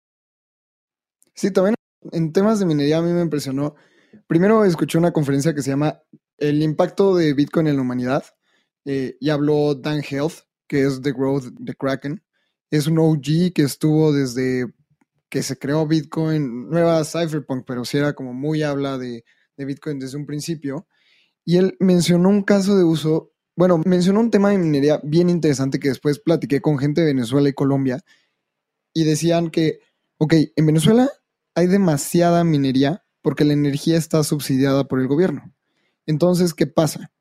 Sí, 1.33 1.49
también 1.49 1.73
en 2.11 2.33
temas 2.33 2.59
de 2.59 2.67
minería 2.67 2.99
a 2.99 3.01
mí 3.01 3.11
me 3.11 3.23
impresionó. 3.23 3.73
Primero 4.27 4.63
escuché 4.63 4.99
una 4.99 5.11
conferencia 5.11 5.55
que 5.55 5.63
se 5.63 5.71
llama 5.71 6.03
El 6.37 6.61
impacto 6.61 7.15
de 7.15 7.33
Bitcoin 7.33 7.65
en 7.65 7.77
la 7.77 7.81
humanidad 7.81 8.25
eh, 8.85 9.17
y 9.19 9.31
habló 9.31 9.73
Dan 9.73 10.03
Health, 10.07 10.43
que 10.67 10.85
es 10.85 11.01
The 11.01 11.13
Growth 11.13 11.45
de 11.57 11.73
Kraken. 11.73 12.21
Es 12.71 12.87
un 12.87 12.97
OG 12.97 13.53
que 13.53 13.61
estuvo 13.63 14.11
desde 14.11 14.65
que 15.29 15.43
se 15.43 15.57
creó 15.57 15.85
Bitcoin, 15.85 16.69
nueva 16.69 17.03
Cypherpunk, 17.05 17.63
pero 17.65 17.85
sí 17.85 17.97
era 17.97 18.13
como 18.13 18.33
muy 18.33 18.63
habla 18.63 18.97
de, 18.97 19.23
de 19.55 19.65
Bitcoin 19.65 19.99
desde 19.99 20.17
un 20.17 20.25
principio. 20.25 20.87
Y 21.45 21.57
él 21.57 21.77
mencionó 21.79 22.29
un 22.29 22.43
caso 22.43 22.75
de 22.75 22.83
uso, 22.83 23.31
bueno, 23.55 23.81
mencionó 23.85 24.19
un 24.19 24.31
tema 24.31 24.49
de 24.49 24.57
minería 24.57 24.99
bien 25.03 25.29
interesante 25.29 25.79
que 25.79 25.89
después 25.89 26.19
platiqué 26.19 26.61
con 26.61 26.77
gente 26.79 27.01
de 27.01 27.07
Venezuela 27.07 27.47
y 27.47 27.53
Colombia, 27.53 28.03
y 28.93 29.03
decían 29.03 29.49
que, 29.49 29.79
ok, 30.17 30.33
en 30.55 30.65
Venezuela 30.65 31.09
hay 31.55 31.67
demasiada 31.67 32.43
minería 32.43 33.03
porque 33.21 33.45
la 33.45 33.53
energía 33.53 33.97
está 33.97 34.23
subsidiada 34.23 34.87
por 34.87 34.99
el 34.99 35.07
gobierno. 35.07 35.53
Entonces, 36.05 36.53
¿qué 36.53 36.67
pasa? 36.67 37.11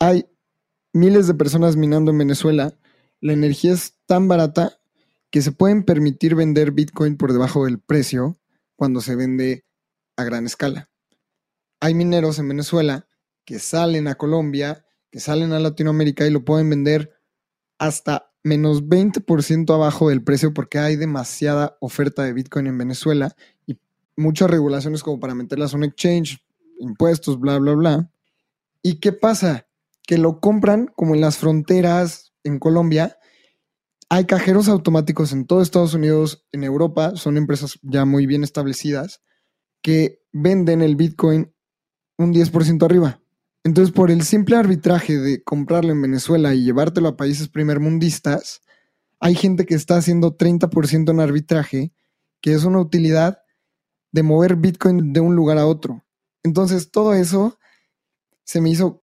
Hay 0.00 0.26
miles 0.92 1.26
de 1.26 1.34
personas 1.34 1.76
minando 1.76 2.10
en 2.10 2.18
Venezuela, 2.18 2.76
la 3.24 3.32
energía 3.32 3.72
es 3.72 3.94
tan 4.04 4.28
barata 4.28 4.78
que 5.30 5.40
se 5.40 5.50
pueden 5.50 5.82
permitir 5.82 6.34
vender 6.34 6.72
Bitcoin 6.72 7.16
por 7.16 7.32
debajo 7.32 7.64
del 7.64 7.78
precio 7.78 8.36
cuando 8.76 9.00
se 9.00 9.16
vende 9.16 9.64
a 10.16 10.24
gran 10.24 10.44
escala. 10.44 10.90
Hay 11.80 11.94
mineros 11.94 12.38
en 12.38 12.48
Venezuela 12.48 13.08
que 13.46 13.60
salen 13.60 14.08
a 14.08 14.16
Colombia, 14.16 14.84
que 15.10 15.20
salen 15.20 15.54
a 15.54 15.58
Latinoamérica 15.58 16.26
y 16.26 16.30
lo 16.30 16.44
pueden 16.44 16.68
vender 16.68 17.14
hasta 17.78 18.30
menos 18.42 18.84
20% 18.84 19.74
abajo 19.74 20.10
del 20.10 20.22
precio 20.22 20.52
porque 20.52 20.78
hay 20.78 20.96
demasiada 20.96 21.78
oferta 21.80 22.24
de 22.24 22.34
Bitcoin 22.34 22.66
en 22.66 22.76
Venezuela 22.76 23.34
y 23.66 23.78
muchas 24.18 24.50
regulaciones 24.50 25.02
como 25.02 25.18
para 25.18 25.34
meterlas 25.34 25.72
a 25.72 25.78
un 25.78 25.84
exchange, 25.84 26.44
impuestos, 26.78 27.40
bla, 27.40 27.58
bla, 27.58 27.72
bla. 27.72 28.10
¿Y 28.82 28.96
qué 28.96 29.12
pasa? 29.12 29.66
Que 30.06 30.18
lo 30.18 30.40
compran 30.40 30.92
como 30.94 31.14
en 31.14 31.22
las 31.22 31.38
fronteras 31.38 32.33
en 32.44 32.58
Colombia. 32.58 33.18
Hay 34.08 34.26
cajeros 34.26 34.68
automáticos 34.68 35.32
en 35.32 35.46
todo 35.46 35.62
Estados 35.62 35.94
Unidos, 35.94 36.46
en 36.52 36.62
Europa, 36.62 37.16
son 37.16 37.36
empresas 37.36 37.78
ya 37.82 38.04
muy 38.04 38.26
bien 38.26 38.44
establecidas, 38.44 39.22
que 39.82 40.22
venden 40.32 40.82
el 40.82 40.96
Bitcoin 40.96 41.52
un 42.16 42.32
10% 42.32 42.84
arriba. 42.84 43.20
Entonces, 43.64 43.94
por 43.94 44.10
el 44.10 44.22
simple 44.22 44.56
arbitraje 44.56 45.16
de 45.16 45.42
comprarlo 45.42 45.90
en 45.90 46.02
Venezuela 46.02 46.54
y 46.54 46.64
llevártelo 46.64 47.08
a 47.08 47.16
países 47.16 47.48
primermundistas, 47.48 48.60
hay 49.20 49.34
gente 49.34 49.64
que 49.64 49.74
está 49.74 49.96
haciendo 49.96 50.36
30% 50.36 51.10
en 51.10 51.20
arbitraje, 51.20 51.92
que 52.42 52.52
es 52.52 52.64
una 52.64 52.80
utilidad 52.80 53.38
de 54.12 54.22
mover 54.22 54.56
Bitcoin 54.56 55.14
de 55.14 55.20
un 55.20 55.34
lugar 55.34 55.56
a 55.56 55.66
otro. 55.66 56.04
Entonces, 56.42 56.90
todo 56.90 57.14
eso 57.14 57.58
se 58.44 58.60
me 58.60 58.70
hizo... 58.70 59.02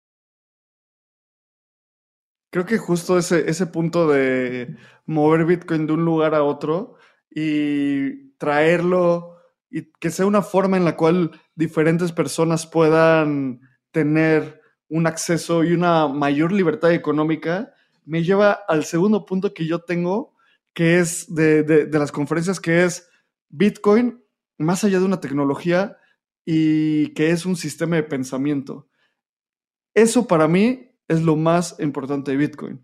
Creo 2.55 2.65
que 2.65 2.77
justo 2.77 3.17
ese, 3.17 3.50
ese 3.50 3.67
punto 3.67 4.07
de 4.07 4.77
mover 5.05 5.43
Bitcoin 5.43 5.88
de 5.88 5.91
un 5.91 6.05
lugar 6.05 6.33
a 6.33 6.43
otro 6.43 6.95
y 7.29 8.29
traerlo 8.38 9.35
y 9.69 9.91
que 10.00 10.09
sea 10.09 10.25
una 10.25 10.41
forma 10.41 10.77
en 10.77 10.85
la 10.85 10.95
cual 10.95 11.31
diferentes 11.53 12.13
personas 12.13 12.65
puedan 12.65 13.59
tener 13.91 14.62
un 14.88 15.05
acceso 15.05 15.65
y 15.65 15.74
una 15.74 16.07
mayor 16.07 16.53
libertad 16.53 16.93
económica, 16.93 17.74
me 18.05 18.24
lleva 18.24 18.53
al 18.53 18.85
segundo 18.85 19.25
punto 19.25 19.53
que 19.53 19.67
yo 19.67 19.81
tengo, 19.81 20.33
que 20.74 21.00
es 21.00 21.35
de, 21.35 21.63
de, 21.63 21.88
de 21.88 22.00
las 22.00 22.13
conferencias, 22.13 22.62
que 22.62 22.85
es 22.85 23.09
Bitcoin, 23.50 24.24
más 24.57 24.81
allá 24.85 25.00
de 25.00 25.05
una 25.05 25.19
tecnología 25.19 25.97
y 26.45 27.13
que 27.15 27.31
es 27.31 27.45
un 27.45 27.57
sistema 27.57 27.97
de 27.97 28.03
pensamiento. 28.03 28.88
Eso 29.93 30.25
para 30.25 30.47
mí 30.47 30.85
es 31.07 31.21
lo 31.21 31.35
más 31.35 31.75
importante 31.79 32.31
de 32.31 32.38
Bitcoin. 32.38 32.83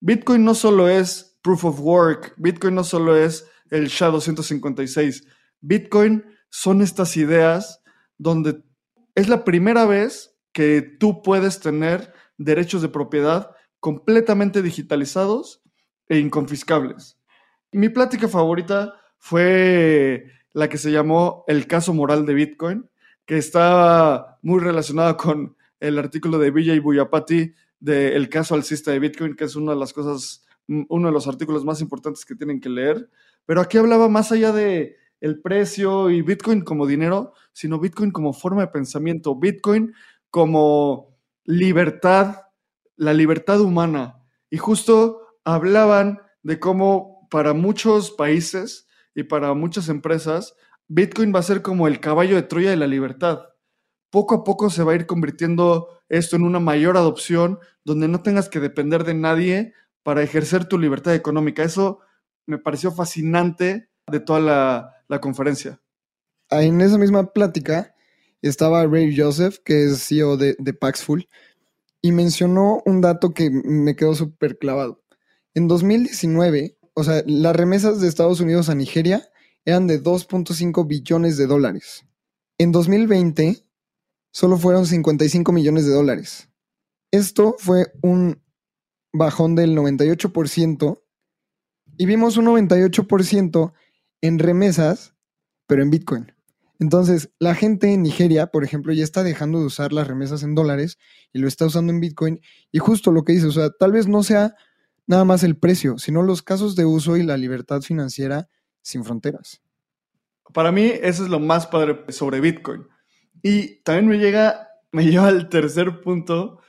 Bitcoin 0.00 0.44
no 0.44 0.54
solo 0.54 0.88
es 0.88 1.38
proof 1.42 1.64
of 1.64 1.80
work, 1.80 2.34
Bitcoin 2.36 2.74
no 2.74 2.84
solo 2.84 3.16
es 3.16 3.46
el 3.70 3.88
SHA-256, 3.88 5.24
Bitcoin 5.60 6.24
son 6.48 6.82
estas 6.82 7.16
ideas 7.16 7.82
donde 8.18 8.62
es 9.14 9.28
la 9.28 9.44
primera 9.44 9.86
vez 9.86 10.36
que 10.52 10.82
tú 10.82 11.22
puedes 11.22 11.60
tener 11.60 12.12
derechos 12.36 12.82
de 12.82 12.88
propiedad 12.88 13.50
completamente 13.78 14.62
digitalizados 14.62 15.62
e 16.08 16.18
inconfiscables. 16.18 17.18
Mi 17.72 17.88
plática 17.88 18.28
favorita 18.28 18.94
fue 19.18 20.26
la 20.52 20.68
que 20.68 20.78
se 20.78 20.90
llamó 20.90 21.44
El 21.46 21.66
caso 21.66 21.94
moral 21.94 22.26
de 22.26 22.34
Bitcoin, 22.34 22.90
que 23.26 23.38
está 23.38 24.38
muy 24.42 24.60
relacionada 24.60 25.16
con 25.16 25.56
el 25.80 25.98
artículo 25.98 26.38
de 26.38 26.50
Vijay 26.50 26.78
Buyapati 26.78 27.54
de 27.80 28.14
El 28.14 28.28
caso 28.28 28.54
alcista 28.54 28.92
de 28.92 28.98
Bitcoin, 28.98 29.34
que 29.34 29.44
es 29.44 29.56
una 29.56 29.72
de 29.72 29.78
las 29.78 29.92
cosas, 29.92 30.46
uno 30.68 31.08
de 31.08 31.12
los 31.12 31.26
artículos 31.26 31.64
más 31.64 31.80
importantes 31.80 32.24
que 32.24 32.36
tienen 32.36 32.60
que 32.60 32.68
leer. 32.68 33.10
Pero 33.46 33.60
aquí 33.60 33.78
hablaba 33.78 34.08
más 34.08 34.30
allá 34.30 34.52
de 34.52 34.96
el 35.20 35.40
precio 35.40 36.10
y 36.10 36.22
Bitcoin 36.22 36.62
como 36.62 36.86
dinero, 36.86 37.32
sino 37.52 37.78
Bitcoin 37.78 38.10
como 38.10 38.32
forma 38.32 38.62
de 38.62 38.68
pensamiento, 38.68 39.34
Bitcoin 39.34 39.92
como 40.30 41.18
libertad, 41.44 42.42
la 42.96 43.12
libertad 43.12 43.60
humana. 43.60 44.22
Y 44.50 44.58
justo 44.58 45.20
hablaban 45.44 46.20
de 46.42 46.58
cómo 46.58 47.28
para 47.30 47.54
muchos 47.54 48.10
países 48.10 48.86
y 49.14 49.24
para 49.24 49.54
muchas 49.54 49.88
empresas, 49.88 50.54
Bitcoin 50.88 51.34
va 51.34 51.40
a 51.40 51.44
ser 51.44 51.62
como 51.62 51.86
el 51.86 52.00
caballo 52.00 52.36
de 52.36 52.42
Troya 52.42 52.70
de 52.70 52.76
la 52.76 52.86
libertad. 52.86 53.49
Poco 54.10 54.34
a 54.34 54.44
poco 54.44 54.70
se 54.70 54.82
va 54.82 54.92
a 54.92 54.96
ir 54.96 55.06
convirtiendo 55.06 55.88
esto 56.08 56.36
en 56.36 56.42
una 56.42 56.60
mayor 56.60 56.96
adopción, 56.96 57.58
donde 57.84 58.08
no 58.08 58.22
tengas 58.22 58.48
que 58.48 58.60
depender 58.60 59.04
de 59.04 59.14
nadie 59.14 59.74
para 60.02 60.22
ejercer 60.22 60.64
tu 60.64 60.78
libertad 60.78 61.14
económica. 61.14 61.62
Eso 61.62 62.00
me 62.46 62.58
pareció 62.58 62.90
fascinante 62.92 63.88
de 64.10 64.20
toda 64.20 64.40
la, 64.40 64.94
la 65.08 65.20
conferencia. 65.20 65.80
En 66.50 66.80
esa 66.80 66.98
misma 66.98 67.32
plática 67.32 67.94
estaba 68.42 68.86
Ray 68.86 69.16
Joseph, 69.16 69.58
que 69.64 69.84
es 69.84 70.06
CEO 70.06 70.36
de, 70.36 70.56
de 70.58 70.72
Paxful, 70.72 71.28
y 72.02 72.12
mencionó 72.12 72.82
un 72.86 73.00
dato 73.00 73.32
que 73.34 73.50
me 73.50 73.94
quedó 73.94 74.14
súper 74.14 74.58
clavado. 74.58 75.02
En 75.54 75.68
2019, 75.68 76.78
o 76.94 77.04
sea, 77.04 77.22
las 77.26 77.54
remesas 77.54 78.00
de 78.00 78.08
Estados 78.08 78.40
Unidos 78.40 78.68
a 78.68 78.74
Nigeria 78.74 79.28
eran 79.64 79.86
de 79.86 80.02
2.5 80.02 80.86
billones 80.86 81.36
de 81.36 81.46
dólares. 81.46 82.04
En 82.58 82.72
2020, 82.72 83.64
solo 84.30 84.56
fueron 84.56 84.86
55 84.86 85.52
millones 85.52 85.86
de 85.86 85.92
dólares. 85.92 86.48
Esto 87.10 87.56
fue 87.58 87.92
un 88.02 88.42
bajón 89.12 89.54
del 89.54 89.76
98% 89.76 91.02
y 91.98 92.06
vimos 92.06 92.36
un 92.36 92.46
98% 92.46 93.72
en 94.22 94.38
remesas, 94.38 95.14
pero 95.66 95.82
en 95.82 95.90
Bitcoin. 95.90 96.32
Entonces, 96.78 97.30
la 97.38 97.54
gente 97.54 97.92
en 97.92 98.02
Nigeria, 98.02 98.46
por 98.46 98.64
ejemplo, 98.64 98.92
ya 98.94 99.04
está 99.04 99.22
dejando 99.22 99.60
de 99.60 99.66
usar 99.66 99.92
las 99.92 100.08
remesas 100.08 100.42
en 100.42 100.54
dólares 100.54 100.98
y 101.32 101.38
lo 101.38 101.46
está 101.46 101.66
usando 101.66 101.92
en 101.92 102.00
Bitcoin. 102.00 102.40
Y 102.72 102.78
justo 102.78 103.12
lo 103.12 103.24
que 103.24 103.34
dice, 103.34 103.46
o 103.46 103.52
sea, 103.52 103.68
tal 103.70 103.92
vez 103.92 104.08
no 104.08 104.22
sea 104.22 104.54
nada 105.06 105.26
más 105.26 105.42
el 105.42 105.58
precio, 105.58 105.98
sino 105.98 106.22
los 106.22 106.42
casos 106.42 106.76
de 106.76 106.86
uso 106.86 107.18
y 107.18 107.22
la 107.22 107.36
libertad 107.36 107.82
financiera 107.82 108.48
sin 108.80 109.04
fronteras. 109.04 109.60
Para 110.54 110.72
mí, 110.72 110.90
eso 111.02 111.24
es 111.24 111.28
lo 111.28 111.38
más 111.38 111.66
padre 111.66 112.04
sobre 112.08 112.40
Bitcoin. 112.40 112.86
Y 113.42 113.82
también 113.82 114.08
me 114.08 114.18
llega, 114.18 114.68
me 114.92 115.04
lleva 115.04 115.28
al 115.28 115.48
tercer 115.48 116.00
punto, 116.00 116.60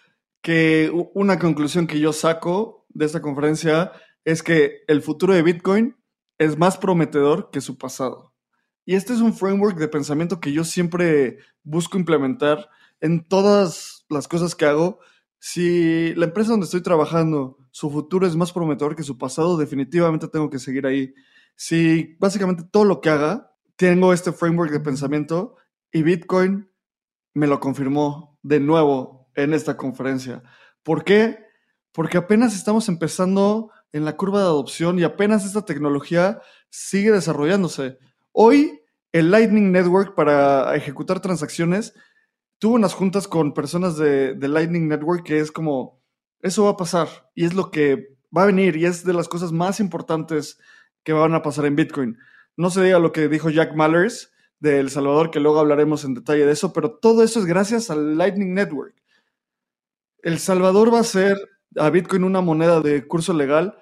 que 0.42 0.92
una 1.14 1.40
conclusión 1.40 1.88
que 1.88 2.00
yo 2.00 2.14
saco 2.14 2.86
de 2.90 3.06
esta 3.06 3.22
conferencia 3.22 3.92
es 4.26 4.44
que 4.44 4.82
el 4.88 5.02
futuro 5.02 5.34
de 5.34 5.44
Bitcoin 5.44 5.96
es 6.38 6.58
más 6.58 6.78
prometedor 6.78 7.52
que 7.52 7.62
su 7.62 7.78
pasado. 7.78 8.34
Y 8.86 8.96
este 8.96 9.14
es 9.14 9.20
un 9.20 9.34
framework 9.34 9.78
de 9.78 9.88
pensamiento 9.88 10.40
que 10.40 10.52
yo 10.52 10.64
siempre 10.64 11.38
busco 11.64 11.98
implementar 11.98 12.70
en 13.00 13.24
todas 13.24 14.06
las 14.10 14.28
cosas 14.28 14.56
que 14.56 14.66
hago. 14.66 15.00
Si 15.40 16.14
la 16.16 16.26
empresa 16.26 16.52
donde 16.52 16.66
estoy 16.66 16.82
trabajando, 16.82 17.58
su 17.72 17.92
futuro 17.92 18.26
es 18.26 18.36
más 18.36 18.52
prometedor 18.52 18.96
que 18.96 19.04
su 19.04 19.18
pasado, 19.18 19.58
definitivamente 19.58 20.28
tengo 20.28 20.50
que 20.50 20.60
seguir 20.60 20.88
ahí. 20.88 21.14
Si 21.56 22.16
básicamente 22.20 22.64
todo 22.64 22.86
lo 22.86 23.02
que 23.02 23.10
haga, 23.10 23.54
tengo 23.76 24.14
este 24.14 24.32
framework 24.32 24.72
de 24.72 24.80
pensamiento 24.80 25.56
y 25.92 26.04
Bitcoin 26.04 26.70
me 27.34 27.48
lo 27.48 27.60
confirmó 27.60 28.38
de 28.42 28.60
nuevo 28.60 29.30
en 29.36 29.54
esta 29.54 29.78
conferencia. 29.78 30.44
¿Por 30.84 31.04
qué? 31.04 31.40
Porque 31.92 32.18
apenas 32.18 32.56
estamos 32.56 32.90
empezando 32.90 33.72
en 33.92 34.06
la 34.06 34.16
curva 34.16 34.40
de 34.40 34.46
adopción 34.46 35.00
y 35.00 35.04
apenas 35.04 35.46
esta 35.46 35.66
tecnología 35.66 36.42
sigue 36.70 37.12
desarrollándose. 37.12 37.98
Hoy 38.32 38.82
el 39.12 39.32
Lightning 39.32 39.72
Network 39.72 40.16
para 40.16 40.76
ejecutar 40.76 41.20
transacciones 41.20 41.94
tuvo 42.60 42.76
unas 42.76 42.94
juntas 42.94 43.28
con 43.28 43.54
personas 43.54 43.98
de, 43.98 44.36
Lightning 44.40 44.88
Network 44.88 45.26
que 45.26 45.40
es 45.40 45.52
como, 45.52 46.02
eso 46.42 46.66
va 46.66 46.72
a 46.72 46.78
pasar 46.78 47.08
y 47.36 47.46
es 47.46 47.54
lo 47.54 47.72
que 47.72 48.18
va 48.36 48.44
a 48.44 48.48
venir 48.48 48.78
y 48.78 48.86
es 48.86 49.04
de 49.04 49.14
las 49.14 49.28
cosas 49.28 49.52
más 49.52 49.80
importantes 49.80 50.58
que 51.04 51.14
van 51.14 51.34
a 51.34 51.42
pasar 51.42 51.66
en 51.66 51.76
Bitcoin. 51.76 52.18
No 52.56 52.70
se 52.70 52.84
diga 52.84 53.00
lo 53.00 53.12
que 53.12 53.28
dijo 53.28 53.50
Jack 53.50 53.76
Mallers 53.76 54.32
de 54.62 54.80
El 54.80 54.90
Salvador, 54.90 55.30
que 55.30 55.42
luego 55.42 55.60
hablaremos 55.60 56.06
en 56.06 56.14
detalle 56.14 56.46
de 56.46 56.54
eso, 56.54 56.72
pero 56.72 56.92
todo 56.94 57.24
eso 57.24 57.40
es 57.40 57.46
gracias 57.46 57.90
al 57.90 58.18
Lightning 58.18 58.54
Network. 58.54 58.96
El 60.24 60.40
Salvador 60.40 60.94
va 60.94 61.00
a 61.00 61.04
ser 61.04 61.38
a 61.76 61.90
Bitcoin 61.90 62.24
una 62.24 62.42
moneda 62.42 62.80
de 62.80 63.06
curso 63.06 63.34
legal 63.34 63.76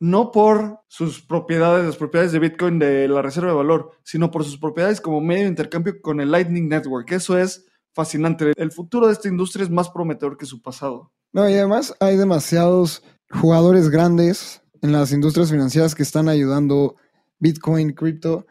no 0.00 0.30
por 0.30 0.80
sus 0.88 1.20
propiedades, 1.20 1.84
las 1.84 1.96
propiedades 1.96 2.32
de 2.32 2.38
Bitcoin 2.38 2.78
de 2.78 3.06
la 3.06 3.20
reserva 3.20 3.50
de 3.50 3.56
valor, 3.56 3.92
sino 4.02 4.30
por 4.30 4.44
sus 4.44 4.58
propiedades 4.58 5.00
como 5.00 5.20
medio 5.20 5.42
de 5.42 5.50
intercambio 5.50 6.00
con 6.00 6.20
el 6.20 6.30
Lightning 6.30 6.68
Network. 6.68 7.12
Eso 7.12 7.38
es 7.38 7.66
fascinante. 7.92 8.52
El 8.56 8.72
futuro 8.72 9.06
de 9.06 9.12
esta 9.12 9.28
industria 9.28 9.62
es 9.62 9.70
más 9.70 9.90
prometedor 9.90 10.38
que 10.38 10.46
su 10.46 10.62
pasado. 10.62 11.12
No, 11.32 11.48
y 11.48 11.52
además 11.52 11.94
hay 12.00 12.16
demasiados 12.16 13.04
jugadores 13.30 13.90
grandes 13.90 14.62
en 14.80 14.92
las 14.92 15.12
industrias 15.12 15.50
financieras 15.50 15.94
que 15.94 16.02
están 16.02 16.30
ayudando 16.30 16.96
Bitcoin, 17.38 17.92
cripto. 17.92 18.46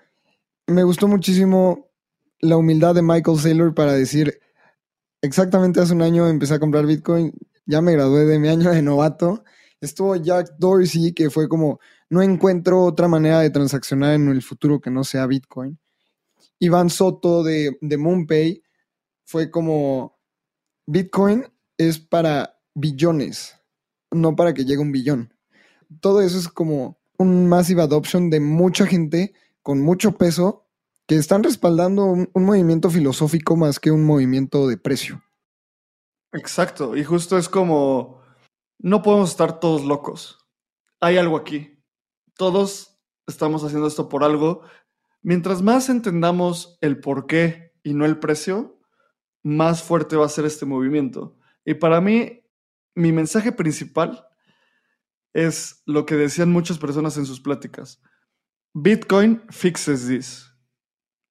Me 0.69 0.83
gustó 0.83 1.07
muchísimo 1.07 1.89
la 2.39 2.57
humildad 2.57 2.95
de 2.95 3.01
Michael 3.01 3.38
Saylor 3.38 3.73
para 3.73 3.93
decir, 3.93 4.39
exactamente 5.21 5.79
hace 5.79 5.93
un 5.93 6.01
año 6.01 6.27
empecé 6.27 6.53
a 6.53 6.59
comprar 6.59 6.85
Bitcoin, 6.85 7.33
ya 7.65 7.81
me 7.81 7.93
gradué 7.93 8.25
de 8.25 8.39
mi 8.39 8.49
año 8.49 8.71
de 8.71 8.81
novato 8.81 9.43
Estuvo 9.81 10.15
Jack 10.17 10.55
Dorsey, 10.57 11.13
que 11.13 11.29
fue 11.29 11.47
como, 11.47 11.79
no 12.09 12.21
encuentro 12.21 12.83
otra 12.83 13.07
manera 13.07 13.39
de 13.39 13.49
transaccionar 13.49 14.13
en 14.13 14.27
el 14.27 14.41
futuro 14.41 14.81
que 14.81 14.91
no 14.91 15.03
sea 15.03 15.25
Bitcoin. 15.25 15.79
Iván 16.59 16.89
Soto 16.89 17.43
de, 17.43 17.77
de 17.79 17.97
MoonPay 17.97 18.61
fue 19.23 19.49
como, 19.49 20.19
Bitcoin 20.85 21.45
es 21.77 21.97
para 21.97 22.59
billones, 22.75 23.55
no 24.11 24.35
para 24.35 24.53
que 24.53 24.65
llegue 24.65 24.81
un 24.81 24.91
billón. 24.91 25.33
Todo 26.01 26.21
eso 26.21 26.38
es 26.38 26.49
como 26.49 26.99
un 27.17 27.47
massive 27.47 27.81
adoption 27.81 28.29
de 28.29 28.41
mucha 28.41 28.85
gente 28.85 29.33
con 29.69 29.81
mucho 29.81 30.13
peso 30.17 30.67
que 31.05 31.13
están 31.13 31.43
respaldando 31.43 32.05
un, 32.05 32.27
un 32.33 32.43
movimiento 32.43 32.89
filosófico 32.89 33.55
más 33.55 33.79
que 33.79 33.91
un 33.91 34.03
movimiento 34.03 34.67
de 34.67 34.77
precio. 34.77 35.23
Exacto, 36.33 36.97
y 36.97 37.03
justo 37.03 37.38
es 37.38 37.47
como, 37.47 38.19
no 38.79 39.03
podemos 39.03 39.29
estar 39.29 39.59
todos 39.59 39.85
locos. 39.85 40.49
Hay 40.99 41.17
algo 41.17 41.38
aquí. 41.38 41.83
Todos 42.33 42.99
estamos 43.27 43.63
haciendo 43.63 43.85
esto 43.85 44.09
por 44.09 44.23
algo. 44.23 44.63
Mientras 45.21 45.61
más 45.61 45.89
entendamos 45.89 46.79
el 46.81 46.99
por 46.99 47.27
qué 47.27 47.75
y 47.83 47.93
no 47.93 48.05
el 48.05 48.17
precio, 48.17 48.79
más 49.43 49.83
fuerte 49.83 50.15
va 50.15 50.25
a 50.25 50.29
ser 50.29 50.45
este 50.45 50.65
movimiento. 50.65 51.38
Y 51.63 51.75
para 51.75 52.01
mí, 52.01 52.43
mi 52.95 53.11
mensaje 53.11 53.51
principal 53.51 54.25
es 55.31 55.83
lo 55.85 56.07
que 56.07 56.15
decían 56.15 56.51
muchas 56.51 56.79
personas 56.79 57.17
en 57.17 57.27
sus 57.27 57.39
pláticas. 57.39 58.01
Bitcoin 58.81 59.41
fixes 59.50 60.07
this. 60.07 60.55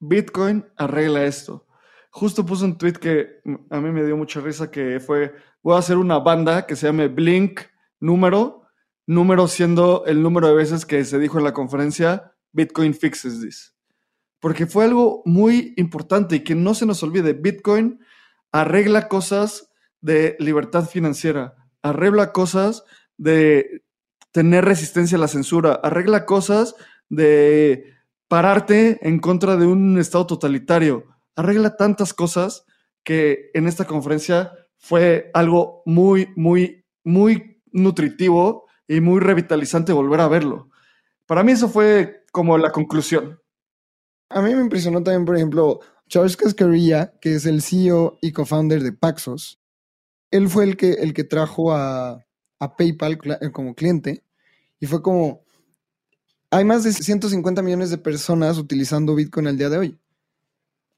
Bitcoin 0.00 0.66
arregla 0.76 1.24
esto. 1.24 1.66
Justo 2.10 2.44
puse 2.44 2.64
un 2.64 2.76
tweet 2.76 2.94
que 3.00 3.40
a 3.70 3.80
mí 3.80 3.90
me 3.90 4.04
dio 4.04 4.18
mucha 4.18 4.40
risa 4.40 4.70
que 4.70 5.00
fue, 5.00 5.34
voy 5.62 5.74
a 5.74 5.78
hacer 5.78 5.96
una 5.96 6.18
banda 6.18 6.66
que 6.66 6.76
se 6.76 6.86
llame 6.86 7.08
Blink 7.08 7.60
número, 8.00 8.64
número 9.06 9.48
siendo 9.48 10.04
el 10.04 10.22
número 10.22 10.48
de 10.48 10.54
veces 10.56 10.84
que 10.84 11.02
se 11.06 11.18
dijo 11.18 11.38
en 11.38 11.44
la 11.44 11.54
conferencia, 11.54 12.34
Bitcoin 12.52 12.92
fixes 12.92 13.40
this. 13.40 13.74
Porque 14.40 14.66
fue 14.66 14.84
algo 14.84 15.22
muy 15.24 15.72
importante 15.78 16.36
y 16.36 16.40
que 16.44 16.54
no 16.54 16.74
se 16.74 16.84
nos 16.84 17.02
olvide, 17.02 17.32
Bitcoin 17.32 17.98
arregla 18.52 19.08
cosas 19.08 19.72
de 20.02 20.36
libertad 20.38 20.84
financiera, 20.84 21.54
arregla 21.80 22.32
cosas 22.32 22.84
de 23.16 23.84
tener 24.32 24.66
resistencia 24.66 25.16
a 25.16 25.20
la 25.20 25.28
censura, 25.28 25.80
arregla 25.82 26.26
cosas 26.26 26.74
de 27.08 27.94
pararte 28.28 28.98
en 29.06 29.18
contra 29.18 29.56
de 29.56 29.66
un 29.66 29.98
Estado 29.98 30.26
totalitario, 30.26 31.06
arregla 31.34 31.76
tantas 31.76 32.12
cosas 32.12 32.64
que 33.02 33.50
en 33.54 33.66
esta 33.66 33.86
conferencia 33.86 34.52
fue 34.76 35.30
algo 35.34 35.82
muy, 35.86 36.28
muy, 36.36 36.84
muy 37.04 37.62
nutritivo 37.72 38.66
y 38.86 39.00
muy 39.00 39.20
revitalizante 39.20 39.92
volver 39.92 40.20
a 40.20 40.28
verlo. 40.28 40.70
Para 41.26 41.42
mí 41.42 41.52
eso 41.52 41.68
fue 41.68 42.24
como 42.32 42.58
la 42.58 42.70
conclusión. 42.70 43.40
A 44.30 44.42
mí 44.42 44.54
me 44.54 44.60
impresionó 44.60 45.02
también, 45.02 45.24
por 45.24 45.36
ejemplo, 45.36 45.80
Charles 46.08 46.36
Cascarilla, 46.36 47.12
que 47.20 47.34
es 47.34 47.46
el 47.46 47.62
CEO 47.62 48.18
y 48.20 48.32
co-founder 48.32 48.82
de 48.82 48.92
Paxos. 48.92 49.60
Él 50.30 50.48
fue 50.48 50.64
el 50.64 50.76
que, 50.76 50.92
el 50.92 51.14
que 51.14 51.24
trajo 51.24 51.72
a, 51.72 52.24
a 52.58 52.76
PayPal 52.76 53.18
como 53.52 53.74
cliente 53.74 54.24
y 54.80 54.86
fue 54.86 55.02
como, 55.02 55.44
hay 56.50 56.64
más 56.64 56.84
de 56.84 56.92
150 56.92 57.62
millones 57.62 57.90
de 57.90 57.98
personas 57.98 58.58
utilizando 58.58 59.14
Bitcoin 59.14 59.46
al 59.46 59.58
día 59.58 59.68
de 59.68 59.78
hoy 59.78 59.98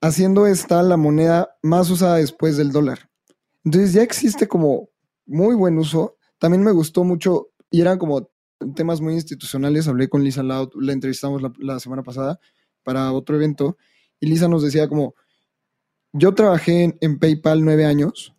haciendo 0.00 0.47
esta 0.47 0.83
la 0.83 0.97
moneda 0.97 1.57
más 1.62 1.90
usada 1.90 2.16
después 2.16 2.57
del 2.57 2.73
dólar. 2.73 3.11
Entonces 3.64 3.92
ya 3.92 4.02
existe 4.02 4.49
como 4.49 4.88
muy 5.26 5.54
buen 5.54 5.78
uso. 5.78 6.16
También 6.38 6.62
me 6.62 6.73
gustó 6.73 7.04
mucho 7.04 7.50
y 7.71 7.80
eran 7.80 7.99
como 7.99 8.30
temas 8.75 9.00
muy 9.00 9.14
institucionales. 9.14 9.88
Hablé 9.88 10.09
con 10.09 10.25
Lisa 10.25 10.42
Loud, 10.42 10.71
la 10.76 10.92
entrevistamos 10.92 11.42
la, 11.59 11.80
semana 11.80 12.02
pasada 12.02 12.40
para 12.83 13.12
otro 13.12 13.37
evento 13.37 13.76
y 14.19 14.26
Lisa 14.26 14.49
nos 14.49 14.62
decía 14.62 14.88
como, 14.88 15.14
yo 16.12 16.35
trabajé 16.35 16.97
en, 17.00 17.19
PayPal 17.19 17.62
nueve 17.64 17.85
años 17.85 18.35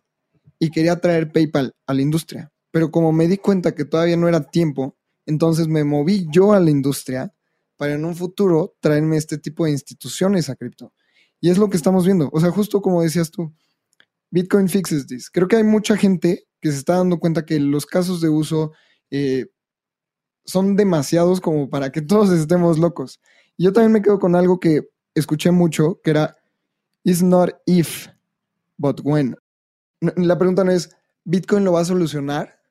y 0.58 0.70
quería 0.70 1.00
traer 1.00 1.32
PayPal 1.32 1.74
a 1.86 1.94
la 1.94 2.02
industria, 2.02 2.52
pero 2.70 2.90
como 2.90 3.12
me 3.12 3.28
di 3.28 3.38
cuenta 3.38 3.74
que 3.74 3.84
todavía 3.84 4.16
no 4.16 4.28
era 4.28 4.42
tiempo, 4.42 4.96
entonces 5.26 5.68
me 5.68 5.84
moví 5.84 6.26
yo 6.30 6.52
a 6.52 6.60
la 6.60 6.70
industria 6.70 7.32
para 7.76 7.94
en 7.94 8.04
un 8.04 8.14
futuro 8.14 8.76
traerme 8.80 9.16
este 9.16 9.38
tipo 9.38 9.64
de 9.64 9.72
instituciones 9.72 10.48
a 10.48 10.56
cripto. 10.56 10.92
Y 11.40 11.50
es 11.50 11.58
lo 11.58 11.68
que 11.68 11.76
estamos 11.76 12.04
viendo. 12.04 12.30
O 12.32 12.40
sea, 12.40 12.50
justo 12.50 12.80
como 12.80 13.02
decías 13.02 13.30
tú, 13.30 13.52
Bitcoin 14.30 14.68
fixes 14.68 15.06
this. 15.06 15.30
Creo 15.30 15.48
que 15.48 15.56
hay 15.56 15.64
mucha 15.64 15.96
gente 15.96 16.46
que 16.60 16.70
se 16.70 16.78
está 16.78 16.96
dando 16.96 17.18
cuenta 17.18 17.44
que 17.44 17.58
los 17.58 17.84
casos 17.84 18.20
de 18.20 18.28
uso 18.28 18.72
eh, 19.10 19.46
son 20.44 20.76
demasiados 20.76 21.40
como 21.40 21.68
para 21.68 21.90
que 21.90 22.00
todos 22.02 22.30
estemos 22.30 22.78
locos. 22.78 23.20
Y 23.56 23.64
yo 23.64 23.72
también 23.72 23.92
me 23.92 24.02
quedo 24.02 24.18
con 24.18 24.36
algo 24.36 24.60
que 24.60 24.88
escuché 25.14 25.50
mucho, 25.50 26.00
que 26.02 26.10
era, 26.10 26.36
it's 27.04 27.22
not 27.22 27.50
if, 27.66 28.06
but 28.78 29.00
when. 29.04 29.36
La 30.00 30.38
pregunta 30.38 30.64
no 30.64 30.72
es, 30.72 30.96
¿Bitcoin 31.24 31.64
lo 31.64 31.72
va 31.72 31.80
a 31.80 31.84
solucionar? 31.84 32.61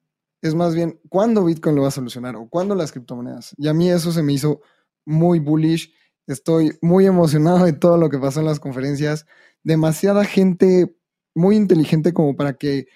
Es 0.41 0.55
más 0.55 0.75
bien, 0.75 0.99
¿cuándo 1.09 1.45
Bitcoin 1.45 1.75
lo 1.75 1.83
va 1.83 1.89
a 1.89 1.91
solucionar? 1.91 2.35
¿O 2.35 2.49
cuándo 2.49 2.75
las 2.75 2.91
criptomonedas? 2.91 3.53
Y 3.57 3.67
a 3.67 3.73
mí 3.73 3.89
eso 3.89 4.11
se 4.11 4.23
me 4.23 4.33
hizo 4.33 4.61
muy 5.05 5.39
bullish 5.39 5.93
Estoy 6.27 6.77
muy 6.81 7.05
emocionado 7.05 7.65
de 7.65 7.73
todo 7.73 7.97
lo 7.97 8.09
que 8.09 8.19
pasó 8.19 8.39
en 8.39 8.45
las 8.45 8.59
conferencias. 8.59 9.25
Demasiada 9.63 10.23
gente 10.23 10.95
muy 11.35 11.55
inteligente 11.55 12.13
como 12.13 12.35
para 12.35 12.53
que 12.53 12.87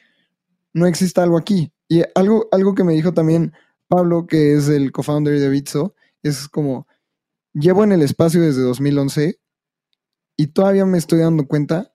no 0.74 0.88
exista 0.88 1.24
algo 1.24 1.38
aquí. 1.38 1.74
Y 1.90 2.04
algo, 2.16 2.48
algo 2.52 2.76
que 2.76 2.84
me 2.84 2.94
dijo 2.94 3.14
también 3.14 3.54
Pablo, 3.88 4.26
que 4.28 4.54
es 4.54 4.70
el 4.70 4.92
co-founder 4.92 5.40
de 5.40 5.50
Bitso, 5.50 5.96
es 6.24 6.48
como, 6.48 6.88
llevo 7.54 7.84
en 7.84 7.92
el 7.92 8.02
espacio 8.02 8.42
desde 8.42 8.62
2011 8.62 9.40
y 10.38 10.48
todavía 10.48 10.86
me 10.86 10.98
estoy 10.98 11.20
dando 11.20 11.48
cuenta 11.48 11.94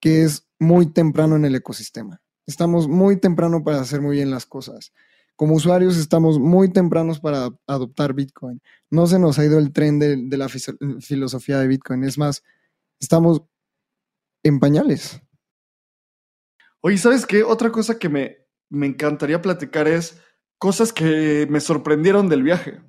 que 0.00 0.22
es 0.22 0.48
muy 0.58 0.86
temprano 0.86 1.36
en 1.36 1.44
el 1.44 1.54
ecosistema. 1.54 2.19
Estamos 2.46 2.88
muy 2.88 3.18
temprano 3.18 3.62
para 3.62 3.80
hacer 3.80 4.00
muy 4.00 4.16
bien 4.16 4.30
las 4.30 4.46
cosas 4.46 4.92
como 5.40 5.54
usuarios 5.54 5.96
estamos 5.96 6.38
muy 6.38 6.70
tempranos 6.70 7.18
para 7.18 7.48
adoptar 7.66 8.12
Bitcoin. 8.12 8.60
No 8.90 9.06
se 9.06 9.18
nos 9.18 9.38
ha 9.38 9.44
ido 9.46 9.58
el 9.58 9.72
tren 9.72 9.98
de, 9.98 10.36
la 10.36 10.50
filosofía 10.50 11.58
de 11.58 11.66
Bitcoin. 11.66 12.04
Es 12.04 12.18
más, 12.18 12.44
estamos 13.00 13.40
en 14.42 14.60
pañales. 14.60 15.22
Oye, 16.82 16.98
¿sabes 16.98 17.24
qué? 17.24 17.42
Otra 17.42 17.72
cosa 17.72 17.98
que 17.98 18.10
me, 18.10 18.36
me 18.68 18.86
encantaría 18.86 19.40
platicar 19.40 19.88
es 19.88 20.20
cosas 20.58 20.92
que 20.92 21.46
me 21.48 21.60
sorprendieron 21.60 22.28
del 22.28 22.42
viaje. 22.42 22.82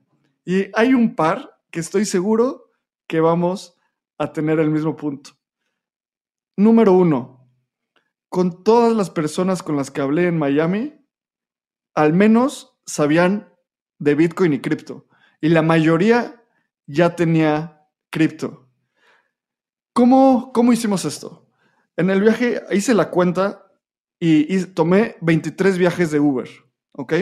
Y 0.43 0.65
hay 0.73 0.93
un 0.93 1.15
par 1.15 1.57
que 1.71 1.79
estoy 1.79 2.03
seguro 2.03 2.69
que 3.07 3.21
vamos 3.21 3.77
a 4.17 4.33
tener 4.33 4.59
el 4.59 4.71
mismo 4.71 4.97
punto. 4.97 5.29
Número 6.57 6.91
uno, 6.91 7.40
con 8.31 8.63
todas 8.63 8.95
las 8.95 9.09
personas 9.09 9.61
con 9.61 9.75
las 9.75 9.91
que 9.91 9.99
hablé 9.99 10.27
en 10.27 10.39
Miami, 10.39 11.05
al 11.93 12.13
menos 12.13 12.79
sabían 12.85 13.53
de 13.99 14.15
Bitcoin 14.15 14.53
y 14.53 14.61
cripto. 14.61 15.05
Y 15.41 15.49
la 15.49 15.61
mayoría 15.61 16.41
ya 16.87 17.17
tenía 17.17 17.89
cripto. 18.09 18.69
¿Cómo, 19.91 20.53
¿Cómo 20.53 20.71
hicimos 20.71 21.03
esto? 21.03 21.49
En 21.97 22.09
el 22.09 22.21
viaje 22.21 22.63
hice 22.71 22.93
la 22.93 23.09
cuenta 23.09 23.69
y, 24.17 24.63
tomé 24.67 25.17
23 25.19 25.77
viajes 25.77 26.09
de 26.11 26.21
Uber, 26.21 26.47
¿ok? 26.93 27.13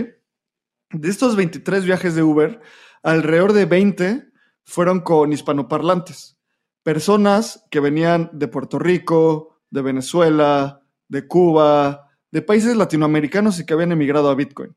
De 0.92 1.10
estos 1.10 1.36
23 1.36 1.86
viajes 1.86 2.14
de 2.14 2.22
Uber, 2.22 2.62
alrededor 3.02 3.54
de 3.54 3.66
20 3.66 4.30
fueron 4.64 5.00
con 5.00 5.34
hispanoparlantes. 5.34 6.38
Personas 6.84 7.66
que 7.72 7.80
venían 7.80 8.30
de 8.32 8.48
Puerto 8.48 8.78
Rico, 8.78 9.60
de 9.72 9.82
Venezuela, 9.82 10.79
de 11.10 11.28
Cuba, 11.28 12.10
de 12.32 12.42
países 12.42 12.78
latinoamericanos 12.78 13.60
y 13.60 13.66
que 13.66 13.74
habían 13.74 13.92
emigrado 13.92 14.30
a 14.30 14.36
Bitcoin. 14.36 14.76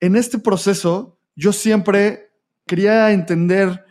En 0.00 0.16
este 0.16 0.38
proceso, 0.38 1.18
yo 1.34 1.52
siempre 1.52 2.32
quería 2.66 3.12
entender, 3.12 3.84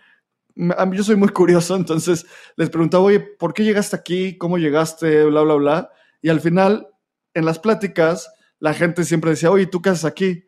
yo 0.55 1.03
soy 1.03 1.15
muy 1.15 1.29
curioso, 1.29 1.75
entonces 1.75 2.25
les 2.55 2.69
preguntaba, 2.69 3.05
oye, 3.05 3.19
¿por 3.19 3.53
qué 3.53 3.63
llegaste 3.63 3.95
aquí? 3.95 4.37
¿Cómo 4.37 4.57
llegaste? 4.57 5.23
Bla, 5.25 5.41
bla, 5.41 5.55
bla. 5.55 5.89
Y 6.21 6.29
al 6.29 6.41
final, 6.41 6.87
en 7.33 7.45
las 7.45 7.57
pláticas, 7.59 8.31
la 8.59 8.73
gente 8.73 9.03
siempre 9.03 9.31
decía, 9.31 9.49
oye, 9.49 9.65
¿tú 9.65 9.81
qué 9.81 9.89
haces 9.89 10.05
aquí? 10.05 10.45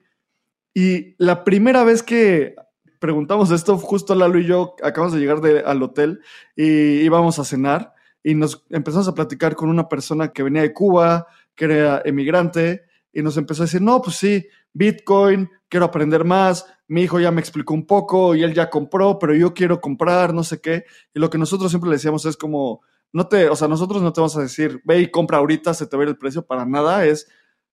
Y 0.74 1.16
la 1.18 1.44
primera 1.44 1.84
vez 1.84 2.04
que 2.04 2.56
preguntamos 3.00 3.52
esto, 3.52 3.78
justo 3.78 4.14
Lalo 4.16 4.40
y 4.40 4.46
yo 4.46 4.76
acabamos 4.84 5.14
de 5.14 5.20
llegar 5.20 5.40
al 5.66 5.84
hotel 5.84 6.22
y 6.56 7.02
íbamos 7.02 7.40
a 7.40 7.46
cenar 7.46 7.95
y 8.26 8.34
nos 8.34 8.66
empezamos 8.72 9.08
a 9.08 9.14
platicar 9.14 9.56
con 9.56 9.70
una 9.70 9.88
persona 9.88 10.30
que 10.30 10.42
venía 10.42 10.64
de 10.64 10.74
Cuba, 10.74 11.28
que 11.54 11.66
era 11.66 12.02
emigrante, 12.06 12.82
y 13.14 13.22
nos 13.22 13.38
empezó 13.38 13.62
a 13.62 13.68
decir, 13.68 13.84
no, 13.84 14.02
pues 14.02 14.16
sí, 14.16 14.48
Bitcoin, 14.74 15.48
quiero 15.70 15.86
aprender 15.86 16.26
más, 16.26 16.66
mi 16.88 17.04
hijo 17.04 17.20
ya 17.20 17.30
me 17.30 17.40
explicó 17.40 17.76
un 17.76 17.86
poco 17.86 18.34
y 18.34 18.42
él 18.42 18.56
ya 18.56 18.72
compró, 18.72 19.20
pero 19.20 19.36
yo 19.36 19.54
quiero 19.54 19.80
comprar, 19.80 20.34
no 20.34 20.44
sé 20.44 20.60
qué. 20.60 20.86
Y 21.14 21.20
lo 21.20 21.30
que 21.30 21.38
nosotros 21.38 21.70
siempre 21.70 21.88
le 21.88 21.98
decíamos 21.98 22.26
es 22.26 22.36
como, 22.36 22.82
no 23.14 23.28
te, 23.28 23.48
o 23.48 23.56
sea, 23.56 23.68
nosotros 23.68 24.02
no 24.02 24.12
te 24.12 24.22
vamos 24.22 24.36
a 24.38 24.42
decir, 24.42 24.82
ve 24.86 25.02
y 25.02 25.12
compra 25.12 25.38
ahorita, 25.38 25.76
se 25.76 25.86
te 25.86 25.96
va 25.96 26.02
a 26.02 26.06
ir 26.06 26.10
el 26.10 26.18
precio, 26.18 26.44
para 26.48 26.66
nada, 26.66 27.06
es, 27.06 27.28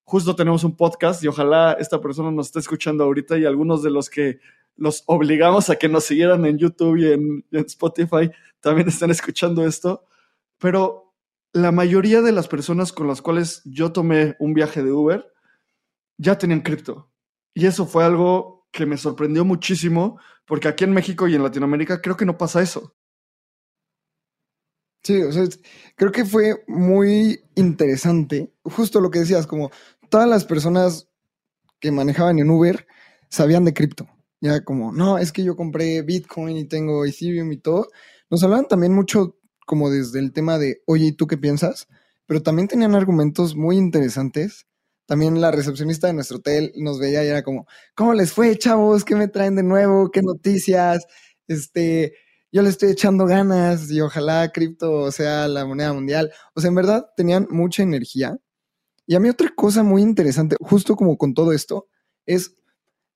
justo 0.04 0.36
tenemos 0.36 0.64
un 0.64 0.76
podcast 0.76 1.24
y 1.24 1.28
ojalá 1.28 1.78
esta 1.80 1.98
persona 1.98 2.30
nos 2.30 2.48
esté 2.48 2.58
escuchando 2.58 3.04
ahorita 3.04 3.38
y 3.38 3.46
algunos 3.46 3.82
de 3.82 3.88
los 3.88 4.10
que 4.10 4.38
los 4.76 5.02
obligamos 5.06 5.70
a 5.70 5.76
que 5.76 5.88
nos 5.88 6.04
siguieran 6.04 6.44
en 6.44 6.58
YouTube 6.58 6.98
y 6.98 7.10
en, 7.10 7.46
en 7.50 7.64
Spotify 7.64 8.30
también 8.60 8.88
están 8.88 9.10
escuchando 9.10 9.64
esto. 9.64 10.04
Pero 10.62 11.12
la 11.52 11.72
mayoría 11.72 12.22
de 12.22 12.30
las 12.30 12.46
personas 12.46 12.92
con 12.92 13.08
las 13.08 13.20
cuales 13.20 13.62
yo 13.64 13.90
tomé 13.90 14.36
un 14.38 14.54
viaje 14.54 14.84
de 14.84 14.92
Uber 14.92 15.26
ya 16.18 16.38
tenían 16.38 16.60
cripto. 16.60 17.10
Y 17.52 17.66
eso 17.66 17.84
fue 17.84 18.04
algo 18.04 18.68
que 18.70 18.86
me 18.86 18.96
sorprendió 18.96 19.44
muchísimo, 19.44 20.20
porque 20.46 20.68
aquí 20.68 20.84
en 20.84 20.92
México 20.92 21.26
y 21.26 21.34
en 21.34 21.42
Latinoamérica 21.42 22.00
creo 22.00 22.16
que 22.16 22.24
no 22.24 22.38
pasa 22.38 22.62
eso. 22.62 22.94
Sí, 25.02 25.20
o 25.20 25.32
sea, 25.32 25.44
creo 25.96 26.12
que 26.12 26.24
fue 26.24 26.62
muy 26.68 27.40
interesante, 27.56 28.54
justo 28.62 29.00
lo 29.00 29.10
que 29.10 29.18
decías, 29.18 29.48
como 29.48 29.72
todas 30.10 30.28
las 30.28 30.44
personas 30.44 31.10
que 31.80 31.90
manejaban 31.90 32.38
en 32.38 32.50
Uber 32.50 32.86
sabían 33.28 33.64
de 33.64 33.74
cripto. 33.74 34.06
Ya 34.40 34.62
como, 34.62 34.92
no, 34.92 35.18
es 35.18 35.32
que 35.32 35.42
yo 35.42 35.56
compré 35.56 36.02
Bitcoin 36.02 36.56
y 36.56 36.66
tengo 36.66 37.04
Ethereum 37.04 37.50
y 37.50 37.56
todo. 37.56 37.88
Nos 38.30 38.44
hablaban 38.44 38.68
también 38.68 38.94
mucho 38.94 39.41
como 39.66 39.90
desde 39.90 40.18
el 40.18 40.32
tema 40.32 40.58
de, 40.58 40.82
oye, 40.86 41.06
¿y 41.06 41.12
tú 41.12 41.26
qué 41.26 41.36
piensas? 41.36 41.88
Pero 42.26 42.42
también 42.42 42.68
tenían 42.68 42.94
argumentos 42.94 43.56
muy 43.56 43.76
interesantes. 43.76 44.66
También 45.06 45.40
la 45.40 45.50
recepcionista 45.50 46.06
de 46.06 46.14
nuestro 46.14 46.38
hotel 46.38 46.72
nos 46.76 46.98
veía 46.98 47.24
y 47.24 47.28
era 47.28 47.42
como, 47.42 47.66
¿cómo 47.94 48.14
les 48.14 48.32
fue, 48.32 48.56
chavos? 48.56 49.04
¿Qué 49.04 49.16
me 49.16 49.28
traen 49.28 49.56
de 49.56 49.62
nuevo? 49.62 50.10
¿Qué 50.10 50.22
noticias? 50.22 51.04
Este, 51.48 52.14
yo 52.52 52.62
le 52.62 52.68
estoy 52.68 52.90
echando 52.90 53.26
ganas 53.26 53.90
y 53.90 54.00
ojalá 54.00 54.52
cripto 54.52 55.10
sea 55.10 55.48
la 55.48 55.66
moneda 55.66 55.92
mundial. 55.92 56.32
O 56.54 56.60
sea, 56.60 56.68
en 56.68 56.74
verdad 56.74 57.06
tenían 57.16 57.46
mucha 57.50 57.82
energía. 57.82 58.38
Y 59.06 59.14
a 59.14 59.20
mí 59.20 59.28
otra 59.28 59.52
cosa 59.54 59.82
muy 59.82 60.02
interesante, 60.02 60.56
justo 60.60 60.96
como 60.96 61.18
con 61.18 61.34
todo 61.34 61.52
esto, 61.52 61.88
es 62.24 62.54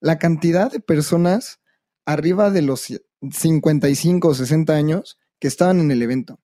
la 0.01 0.19
cantidad 0.19 0.71
de 0.71 0.81
personas 0.81 1.61
arriba 2.05 2.51
de 2.51 2.63
los 2.63 2.87
55 3.31 4.29
o 4.29 4.35
60 4.35 4.75
años 4.75 5.19
que 5.39 5.49
estaban 5.49 5.81
en 5.81 5.91
el 5.91 6.03
evento. 6.03 6.41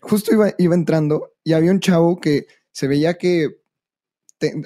Justo 0.00 0.32
iba, 0.32 0.74
entrando 0.74 1.32
y 1.42 1.52
había 1.52 1.70
un 1.70 1.80
chavo 1.80 2.20
que 2.20 2.46
se 2.72 2.86
veía 2.86 3.18
que 3.18 3.60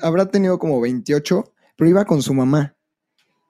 habrá 0.02 0.26
tenido 0.26 0.58
como 0.58 0.80
28, 0.80 1.52
pero 1.76 1.90
iba 1.90 2.04
con 2.04 2.22
su 2.22 2.34
mamá. 2.34 2.76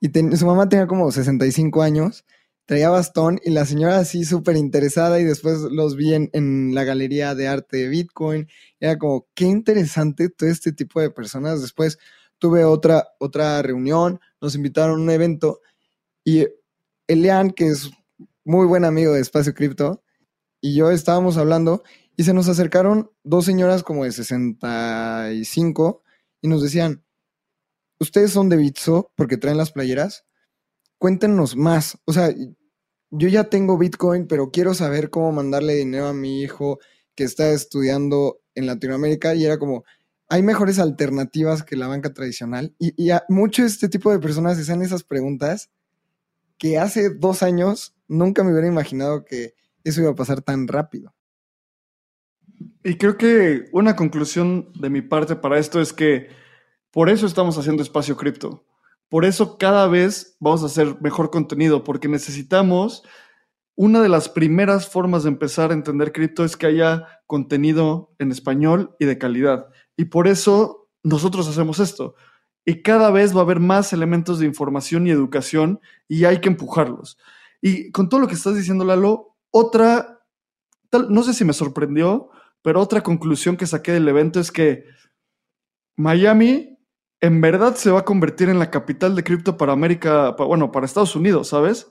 Y 0.00 0.10
su 0.36 0.46
mamá 0.46 0.68
tenía 0.68 0.86
como 0.86 1.10
65 1.10 1.82
años 1.82 2.24
traía 2.70 2.88
bastón 2.88 3.40
y 3.42 3.50
la 3.50 3.66
señora 3.66 3.98
así 3.98 4.24
súper 4.24 4.56
interesada 4.56 5.18
y 5.18 5.24
después 5.24 5.58
los 5.58 5.96
vi 5.96 6.14
en, 6.14 6.72
la 6.72 6.84
galería 6.84 7.34
de 7.34 7.48
arte 7.48 7.78
de 7.78 7.88
Bitcoin. 7.88 8.46
Era 8.78 8.96
como, 8.96 9.26
qué 9.34 9.46
interesante 9.46 10.28
todo 10.28 10.48
este 10.48 10.70
tipo 10.70 11.00
de 11.00 11.10
personas. 11.10 11.60
Después 11.62 11.98
tuve 12.38 12.64
otra, 12.64 13.08
otra 13.18 13.60
reunión, 13.62 14.20
nos 14.40 14.54
invitaron 14.54 15.00
a 15.00 15.02
un 15.02 15.10
evento 15.10 15.60
y 16.22 16.46
Elian, 17.08 17.50
que 17.50 17.66
es 17.66 17.90
muy 18.44 18.68
buen 18.68 18.84
amigo 18.84 19.14
de 19.14 19.20
Espacio 19.20 19.52
Cripto, 19.52 20.04
y 20.60 20.74
yo 20.74 20.90
estábamos 20.90 21.36
hablando 21.36 21.82
y 22.16 22.24
se 22.24 22.34
nos 22.34 22.48
acercaron 22.48 23.10
dos 23.24 23.44
señoras 23.44 23.82
como 23.82 24.04
de 24.04 24.12
65 24.12 26.02
y 26.42 26.48
nos 26.48 26.62
decían, 26.62 27.02
ustedes 27.98 28.30
son 28.32 28.48
de 28.48 28.56
Bitso 28.56 29.12
porque 29.16 29.36
traen 29.36 29.56
las 29.56 29.72
playeras, 29.72 30.24
cuéntenos 30.98 31.56
más. 31.56 31.98
O 32.04 32.12
sea, 32.12 32.34
yo 33.10 33.28
ya 33.28 33.44
tengo 33.44 33.78
Bitcoin, 33.78 34.26
pero 34.26 34.50
quiero 34.50 34.74
saber 34.74 35.10
cómo 35.10 35.32
mandarle 35.32 35.74
dinero 35.74 36.08
a 36.08 36.14
mi 36.14 36.42
hijo 36.42 36.78
que 37.14 37.24
está 37.24 37.50
estudiando 37.50 38.40
en 38.54 38.66
Latinoamérica 38.66 39.34
y 39.34 39.44
era 39.44 39.58
como, 39.58 39.84
hay 40.28 40.42
mejores 40.42 40.78
alternativas 40.78 41.62
que 41.62 41.76
la 41.76 41.88
banca 41.88 42.12
tradicional 42.12 42.74
y, 42.78 42.92
y 43.02 43.10
a 43.10 43.24
mucho 43.28 43.64
este 43.64 43.88
tipo 43.88 44.12
de 44.12 44.20
personas 44.20 44.58
hacen 44.58 44.82
esas 44.82 45.04
preguntas 45.04 45.70
que 46.58 46.78
hace 46.78 47.10
dos 47.10 47.42
años 47.42 47.94
nunca 48.06 48.44
me 48.44 48.52
hubiera 48.52 48.68
imaginado 48.68 49.24
que 49.24 49.54
eso 49.84 50.00
iba 50.00 50.10
a 50.10 50.14
pasar 50.14 50.42
tan 50.42 50.68
rápido. 50.68 51.14
Y 52.84 52.96
creo 52.96 53.16
que 53.16 53.66
una 53.72 53.96
conclusión 53.96 54.72
de 54.74 54.90
mi 54.90 55.02
parte 55.02 55.36
para 55.36 55.58
esto 55.58 55.80
es 55.80 55.92
que 55.92 56.28
por 56.90 57.08
eso 57.08 57.26
estamos 57.26 57.56
haciendo 57.58 57.82
espacio 57.82 58.16
cripto 58.16 58.64
por 59.10 59.24
eso 59.24 59.58
cada 59.58 59.88
vez 59.88 60.36
vamos 60.38 60.62
a 60.62 60.66
hacer 60.66 60.96
mejor 61.02 61.30
contenido, 61.30 61.82
porque 61.82 62.08
necesitamos, 62.08 63.02
una 63.74 64.00
de 64.00 64.08
las 64.08 64.28
primeras 64.28 64.88
formas 64.88 65.24
de 65.24 65.30
empezar 65.30 65.70
a 65.70 65.74
entender 65.74 66.12
cripto 66.12 66.44
es 66.44 66.56
que 66.56 66.66
haya 66.66 67.06
contenido 67.26 68.14
en 68.20 68.30
español 68.30 68.94
y 69.00 69.06
de 69.06 69.18
calidad. 69.18 69.66
Y 69.96 70.06
por 70.06 70.28
eso 70.28 70.88
nosotros 71.02 71.48
hacemos 71.48 71.80
esto. 71.80 72.14
Y 72.64 72.82
cada 72.82 73.10
vez 73.10 73.34
va 73.34 73.40
a 73.40 73.42
haber 73.42 73.58
más 73.58 73.92
elementos 73.92 74.38
de 74.38 74.46
información 74.46 75.08
y 75.08 75.10
educación 75.10 75.80
y 76.06 76.24
hay 76.24 76.40
que 76.40 76.48
empujarlos. 76.48 77.18
Y 77.60 77.90
con 77.90 78.08
todo 78.08 78.20
lo 78.20 78.28
que 78.28 78.34
estás 78.34 78.54
diciendo, 78.54 78.84
Lalo, 78.84 79.29
otra, 79.50 80.20
no 81.08 81.22
sé 81.22 81.34
si 81.34 81.44
me 81.44 81.52
sorprendió, 81.52 82.30
pero 82.62 82.80
otra 82.80 83.02
conclusión 83.02 83.56
que 83.56 83.66
saqué 83.66 83.92
del 83.92 84.08
evento 84.08 84.40
es 84.40 84.52
que 84.52 84.84
Miami 85.96 86.78
en 87.20 87.40
verdad 87.40 87.74
se 87.74 87.90
va 87.90 88.00
a 88.00 88.04
convertir 88.04 88.48
en 88.48 88.58
la 88.58 88.70
capital 88.70 89.14
de 89.14 89.24
cripto 89.24 89.56
para 89.56 89.72
América, 89.72 90.30
bueno, 90.32 90.72
para 90.72 90.86
Estados 90.86 91.14
Unidos, 91.14 91.48
¿sabes? 91.48 91.90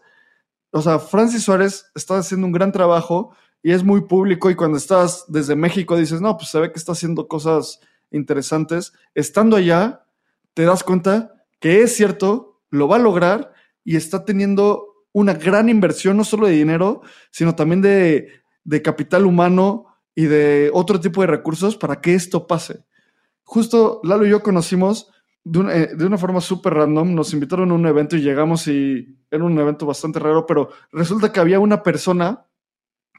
O 0.71 0.81
sea, 0.81 0.99
Francis 0.99 1.43
Suárez 1.43 1.91
está 1.95 2.17
haciendo 2.17 2.47
un 2.47 2.53
gran 2.53 2.71
trabajo 2.71 3.35
y 3.61 3.71
es 3.71 3.83
muy 3.83 4.01
público 4.01 4.49
y 4.49 4.55
cuando 4.55 4.77
estás 4.77 5.25
desde 5.27 5.55
México 5.55 5.97
dices, 5.97 6.21
no, 6.21 6.37
pues 6.37 6.49
se 6.49 6.59
ve 6.59 6.71
que 6.71 6.79
está 6.79 6.93
haciendo 6.93 7.27
cosas 7.27 7.79
interesantes. 8.11 8.93
Estando 9.13 9.55
allá, 9.55 10.05
te 10.53 10.63
das 10.63 10.83
cuenta 10.83 11.33
que 11.59 11.81
es 11.81 11.95
cierto, 11.95 12.61
lo 12.69 12.87
va 12.87 12.95
a 12.95 12.99
lograr 12.99 13.53
y 13.83 13.95
está 13.95 14.25
teniendo 14.25 14.88
una 15.11 15.33
gran 15.33 15.69
inversión, 15.69 16.17
no 16.17 16.23
solo 16.23 16.47
de 16.47 16.53
dinero, 16.53 17.01
sino 17.31 17.55
también 17.55 17.81
de, 17.81 18.29
de 18.63 18.81
capital 18.81 19.25
humano 19.25 19.85
y 20.15 20.25
de 20.25 20.69
otro 20.73 20.99
tipo 20.99 21.21
de 21.21 21.27
recursos 21.27 21.77
para 21.77 22.01
que 22.01 22.13
esto 22.13 22.47
pase. 22.47 22.85
Justo 23.43 24.01
Lalo 24.03 24.25
y 24.25 24.29
yo 24.29 24.43
conocimos 24.43 25.11
eh, 25.45 25.89
de 25.95 26.05
una, 26.05 26.17
forma 26.17 26.41
súper 26.41 26.73
random, 26.73 27.15
nos 27.15 27.33
invitaron 27.33 27.71
a 27.71 27.73
un 27.73 27.85
evento 27.87 28.15
y 28.15 28.21
llegamos 28.21 28.67
y 28.67 29.17
era 29.31 29.43
un 29.43 29.57
evento 29.57 29.85
bastante 29.85 30.19
raro, 30.19 30.45
pero 30.45 30.69
resulta 30.91 31.31
que 31.31 31.39
había 31.39 31.59
una 31.59 31.81
persona 31.81 32.45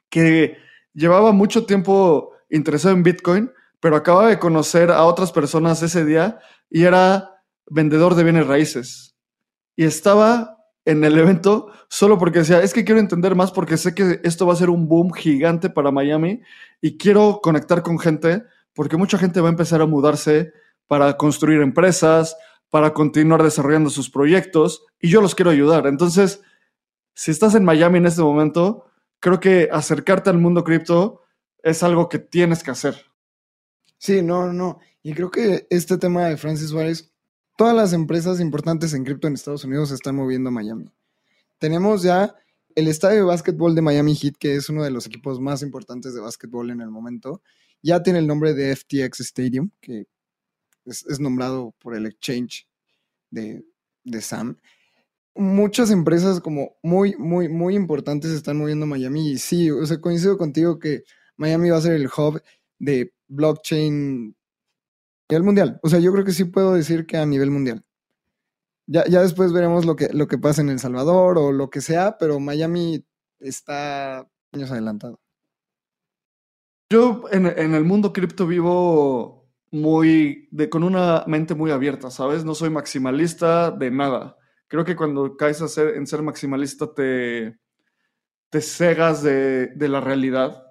que 0.08 0.58
llevaba 0.92 1.32
mucho 1.32 1.64
tiempo 1.64 2.32
interesado 2.50 2.94
en 2.94 3.02
Bitcoin, 3.02 3.50
pero 3.80 3.96
acababa 3.96 4.28
de 4.28 4.38
conocer 4.38 4.90
a 4.90 5.04
otras 5.04 5.32
personas 5.32 5.82
ese 5.82 6.04
día 6.04 6.38
y 6.68 6.84
era 6.84 7.42
vendedor 7.66 8.14
de 8.14 8.24
bienes 8.24 8.46
raíces. 8.46 9.16
Y 9.74 9.84
estaba 9.84 10.58
en 10.84 11.04
el 11.04 11.18
evento 11.18 11.68
solo 11.88 12.18
porque 12.18 12.40
decía, 12.40 12.62
es 12.62 12.72
que 12.72 12.84
quiero 12.84 13.00
entender 13.00 13.34
más 13.34 13.52
porque 13.52 13.76
sé 13.76 13.94
que 13.94 14.20
esto 14.24 14.46
va 14.46 14.54
a 14.54 14.56
ser 14.56 14.70
un 14.70 14.88
boom 14.88 15.12
gigante 15.12 15.70
para 15.70 15.90
Miami 15.90 16.40
y 16.80 16.96
quiero 16.96 17.40
conectar 17.42 17.82
con 17.82 17.98
gente 17.98 18.44
porque 18.74 18.96
mucha 18.96 19.18
gente 19.18 19.40
va 19.40 19.48
a 19.48 19.52
empezar 19.52 19.82
a 19.82 19.86
mudarse 19.86 20.52
para 20.86 21.16
construir 21.16 21.60
empresas, 21.60 22.36
para 22.70 22.92
continuar 22.94 23.42
desarrollando 23.42 23.90
sus 23.90 24.10
proyectos 24.10 24.84
y 25.00 25.08
yo 25.08 25.20
los 25.20 25.34
quiero 25.34 25.50
ayudar. 25.50 25.86
Entonces, 25.86 26.40
si 27.14 27.30
estás 27.30 27.54
en 27.54 27.64
Miami 27.64 27.98
en 27.98 28.06
este 28.06 28.22
momento, 28.22 28.86
creo 29.18 29.40
que 29.40 29.68
acercarte 29.70 30.30
al 30.30 30.38
mundo 30.38 30.64
cripto 30.64 31.22
es 31.62 31.82
algo 31.82 32.08
que 32.08 32.18
tienes 32.18 32.62
que 32.62 32.70
hacer. 32.70 33.06
Sí, 33.98 34.22
no, 34.22 34.52
no. 34.52 34.78
Y 35.02 35.12
creo 35.14 35.30
que 35.30 35.66
este 35.68 35.98
tema 35.98 36.26
de 36.26 36.36
Francis 36.36 36.70
Suárez, 36.70 37.09
todas 37.56 37.74
las 37.74 37.92
empresas 37.92 38.40
importantes 38.40 38.94
en 38.94 39.04
cripto 39.04 39.28
en 39.28 39.34
Estados 39.34 39.64
Unidos 39.64 39.90
se 39.90 39.94
están 39.94 40.16
moviendo 40.16 40.48
a 40.48 40.52
Miami. 40.52 40.90
Tenemos 41.58 42.02
ya 42.02 42.34
el 42.74 42.88
estadio 42.88 43.18
de 43.18 43.24
básquetbol 43.24 43.74
de 43.74 43.82
Miami 43.82 44.14
Heat, 44.14 44.34
que 44.38 44.54
es 44.54 44.68
uno 44.68 44.82
de 44.82 44.90
los 44.90 45.06
equipos 45.06 45.40
más 45.40 45.62
importantes 45.62 46.14
de 46.14 46.20
básquetbol 46.20 46.70
en 46.70 46.80
el 46.80 46.90
momento, 46.90 47.42
ya 47.82 48.02
tiene 48.02 48.18
el 48.18 48.26
nombre 48.26 48.54
de 48.54 48.74
FTX 48.74 49.20
Stadium, 49.20 49.70
que 49.80 50.06
es, 50.84 51.20
nombrado 51.20 51.74
por 51.78 51.94
el 51.94 52.06
exchange 52.06 52.66
de, 53.30 53.64
Sam. 54.20 54.56
Muchas 55.34 55.90
empresas 55.90 56.40
como 56.40 56.76
muy, 56.82 57.14
muy, 57.16 57.48
muy 57.48 57.74
importantes 57.74 58.30
están 58.30 58.58
moviendo 58.58 58.84
a 58.84 58.88
Miami 58.88 59.32
y 59.32 59.38
sí, 59.38 59.70
o 59.70 59.84
sea, 59.86 60.00
coincido 60.00 60.36
contigo 60.36 60.78
que 60.78 61.04
Miami 61.36 61.70
va 61.70 61.78
a 61.78 61.82
ser 61.82 61.92
el 61.92 62.06
hub 62.06 62.42
de 62.78 63.12
blockchain 63.28 64.34
nivel 65.30 65.44
mundial. 65.44 65.80
O 65.82 65.88
sea, 65.88 65.98
yo 66.00 66.12
creo 66.12 66.24
que 66.24 66.32
sí 66.32 66.44
puedo 66.44 66.74
decir 66.74 67.06
que 67.06 67.16
a 67.16 67.26
nivel 67.26 67.50
mundial. 67.50 67.84
Ya, 68.86 69.04
ya 69.06 69.22
después 69.22 69.52
veremos 69.52 69.84
lo 69.84 69.96
que, 69.96 70.08
lo 70.12 70.26
que 70.26 70.38
pasa 70.38 70.62
en 70.62 70.70
El 70.70 70.80
Salvador 70.80 71.38
o 71.38 71.52
lo 71.52 71.70
que 71.70 71.80
sea, 71.80 72.18
pero 72.18 72.40
Miami 72.40 73.04
está 73.38 74.28
años 74.52 74.70
adelantado. 74.70 75.20
Yo 76.90 77.22
en, 77.30 77.46
en 77.46 77.74
el 77.74 77.84
mundo 77.84 78.12
cripto 78.12 78.46
vivo 78.46 79.48
muy, 79.70 80.48
de, 80.50 80.68
con 80.68 80.82
una 80.82 81.24
mente 81.26 81.54
muy 81.54 81.70
abierta, 81.70 82.10
¿sabes? 82.10 82.44
No 82.44 82.54
soy 82.54 82.70
maximalista 82.70 83.70
de 83.70 83.90
nada. 83.90 84.36
Creo 84.66 84.84
que 84.84 84.96
cuando 84.96 85.36
caes 85.36 85.62
a 85.62 85.68
ser, 85.68 85.96
en 85.96 86.06
ser 86.06 86.22
maximalista 86.22 86.92
te, 86.92 87.58
te 88.50 88.60
cegas 88.60 89.22
de, 89.22 89.68
de 89.68 89.88
la 89.88 90.00
realidad. 90.00 90.64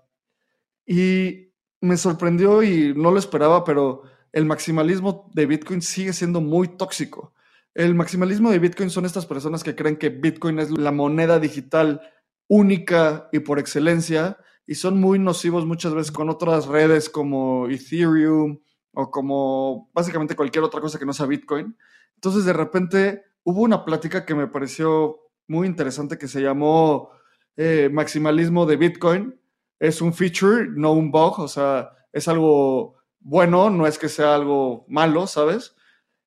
Y 0.86 1.54
me 1.82 1.98
sorprendió 1.98 2.64
y 2.64 2.94
no 2.96 3.12
lo 3.12 3.20
esperaba, 3.20 3.64
pero 3.64 4.04
el 4.32 4.46
maximalismo 4.46 5.30
de 5.34 5.46
Bitcoin 5.46 5.82
sigue 5.82 6.14
siendo 6.14 6.42
muy 6.42 6.68
tóxico. 6.68 7.34
El 7.74 7.96
maximalismo 7.96 8.52
de 8.52 8.60
Bitcoin 8.60 8.90
son 8.90 9.06
estas 9.06 9.26
personas 9.26 9.64
que 9.64 9.76
creen 9.76 9.98
que 9.98 10.10
Bitcoin 10.10 10.60
es 10.60 10.72
la 10.72 10.92
moneda 10.92 11.40
digital 11.40 12.02
única 12.48 13.30
y 13.32 13.40
por 13.40 13.60
excelencia 13.60 14.38
y 14.66 14.76
son 14.76 15.00
muy 15.00 15.18
nocivos 15.20 15.66
muchas 15.66 15.94
veces 15.94 16.12
con 16.12 16.30
otras 16.30 16.68
redes 16.68 17.10
como 17.10 17.68
Ethereum 17.70 18.60
o 18.94 19.12
como 19.12 19.90
básicamente 19.94 20.36
cualquier 20.36 20.64
otra 20.64 20.82
cosa 20.82 21.00
que 21.00 21.06
no 21.06 21.14
sea 21.14 21.26
Bitcoin. 21.26 21.78
Entonces 22.16 22.46
de 22.46 22.54
repente 22.54 23.24
hubo 23.44 23.62
una 23.62 23.86
plática 23.86 24.26
que 24.26 24.36
me 24.36 24.48
pareció 24.48 25.20
muy 25.48 25.68
interesante 25.68 26.18
que 26.18 26.28
se 26.28 26.42
llamó 26.42 27.10
eh, 27.58 27.90
Maximalismo 27.92 28.66
de 28.66 28.78
Bitcoin, 28.78 29.40
es 29.80 30.02
un 30.02 30.14
feature, 30.14 30.68
no 30.70 30.92
un 30.92 31.12
bug, 31.12 31.40
o 31.40 31.48
sea, 31.48 31.92
es 32.14 32.28
algo 32.28 32.99
bueno, 33.20 33.70
no 33.70 33.86
es 33.88 33.98
que 33.98 34.10
sea 34.10 34.36
algo 34.36 34.86
malo, 34.88 35.28
¿sabes? 35.28 35.76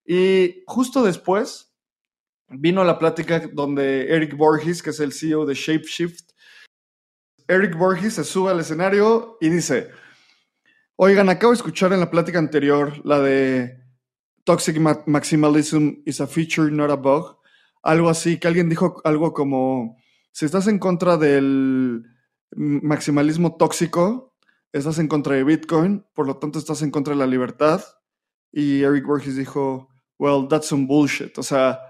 Y 0.05 0.62
justo 0.66 1.02
después 1.02 1.74
vino 2.48 2.85
la 2.85 2.98
plática 2.98 3.40
donde 3.52 4.14
Eric 4.14 4.37
Borges, 4.37 4.83
que 4.83 4.90
es 4.90 5.00
el 5.00 5.12
CEO 5.12 5.46
de 5.46 5.55
ShapeShift, 5.55 6.33
Eric 7.48 7.76
Borges 7.76 8.14
se 8.14 8.24
sube 8.24 8.50
al 8.50 8.61
escenario 8.61 9.37
y 9.40 9.48
dice, 9.48 9.90
oigan, 10.96 11.28
acabo 11.28 11.52
de 11.52 11.57
escuchar 11.57 11.92
en 11.92 12.00
la 12.00 12.11
plática 12.11 12.38
anterior 12.38 13.05
la 13.05 13.20
de 13.20 13.78
Toxic 14.44 14.78
Maximalism 15.07 16.02
is 16.05 16.20
a 16.20 16.26
feature, 16.26 16.70
not 16.70 16.90
a 16.90 16.96
bug. 16.96 17.38
Algo 17.83 18.09
así, 18.09 18.38
que 18.38 18.48
alguien 18.48 18.68
dijo 18.68 19.00
algo 19.05 19.33
como, 19.33 19.96
si 20.31 20.44
estás 20.44 20.66
en 20.68 20.78
contra 20.78 21.16
del 21.16 22.05
maximalismo 22.55 23.57
tóxico, 23.57 24.31
estás 24.72 24.98
en 24.98 25.08
contra 25.08 25.37
de 25.37 25.44
Bitcoin, 25.44 26.04
por 26.14 26.26
lo 26.26 26.38
tanto 26.38 26.58
estás 26.58 26.82
en 26.82 26.90
contra 26.90 27.14
de 27.14 27.18
la 27.18 27.26
libertad. 27.26 27.82
Y 28.50 28.82
Eric 28.82 29.06
Borges 29.06 29.37
dijo, 29.37 29.88
well, 30.18 30.46
that's 30.48 30.66
some 30.66 30.87
bullshit. 30.87 31.37
O 31.38 31.42
sea, 31.42 31.80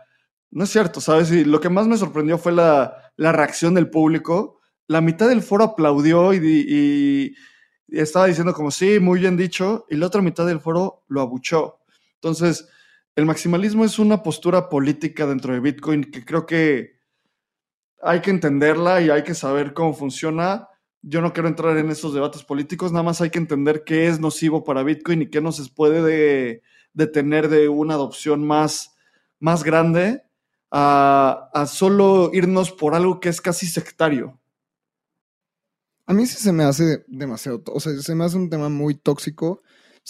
no 0.51 0.64
es 0.64 0.71
cierto, 0.71 1.01
¿sabes? 1.01 1.31
Y 1.33 1.45
lo 1.45 1.61
que 1.61 1.68
más 1.68 1.87
me 1.87 1.97
sorprendió 1.97 2.38
fue 2.38 2.53
la, 2.53 3.12
reacción 3.16 3.75
del 3.75 3.90
público. 3.90 4.61
La 4.87 5.01
mitad 5.01 5.29
del 5.29 5.42
foro 5.42 5.64
aplaudió 5.64 6.35
y, 6.35 7.35
estaba 7.88 8.27
diciendo 8.27 8.55
como, 8.55 8.71
sí, 8.71 8.99
muy 9.01 9.21
bien 9.21 9.37
dicho, 9.37 9.87
y 9.90 9.97
la 9.97 10.07
otra 10.07 10.23
mitad 10.23 10.47
del 10.47 10.61
foro 10.61 11.05
lo 11.09 11.21
abuchó. 11.21 11.81
Entonces, 12.14 12.68
el 13.16 13.27
maximalismo 13.27 13.85
es 13.85 13.99
una 13.99 14.23
postura 14.23 14.71
política 14.71 15.27
dentro 15.27 15.53
de 15.53 15.61
Bitcoin 15.61 16.05
que 16.05 16.25
creo 16.25 16.47
que 16.47 16.92
hay 18.01 18.21
que 18.21 18.31
entenderla 18.31 19.03
y 19.03 19.11
hay 19.11 19.23
que 19.23 19.35
saber 19.35 19.75
cómo 19.75 19.92
funciona. 19.92 20.68
Yo 21.03 21.21
no 21.21 21.33
quiero 21.33 21.49
entrar 21.49 21.77
en 21.77 21.91
esos 21.91 22.15
debates 22.15 22.45
políticos, 22.45 22.93
nada 22.93 23.03
más 23.03 23.21
hay 23.21 23.31
que 23.31 23.38
entender 23.38 23.83
qué 23.85 24.07
es 24.07 24.21
nocivo 24.21 24.62
para 24.62 24.85
Bitcoin 24.85 25.23
y 25.23 25.31
qué 25.31 25.41
nos 25.41 25.69
puede 25.71 26.62
detener 26.95 27.49
de, 27.49 27.69
una 27.69 27.95
adopción 27.95 28.47
más, 28.47 28.95
más 29.41 29.65
grande 29.65 30.23
a, 30.71 31.65
solo 31.69 32.31
irnos 32.33 32.73
por 32.73 32.95
algo 32.95 33.21
que 33.21 33.29
es 33.29 33.41
casi 33.41 33.67
sectario. 33.67 34.38
A 36.07 36.15
mí 36.15 36.27
sí 36.27 36.37
se 36.37 36.53
me 36.53 36.65
hace 36.65 37.05
demasiado, 37.09 37.62
o 37.67 37.81
sea, 37.81 37.93
se 38.01 38.15
me 38.15 38.25
hace 38.25 38.37
un 38.37 38.51
tema 38.51 38.69
muy 38.69 38.95
tóxico, 38.95 39.62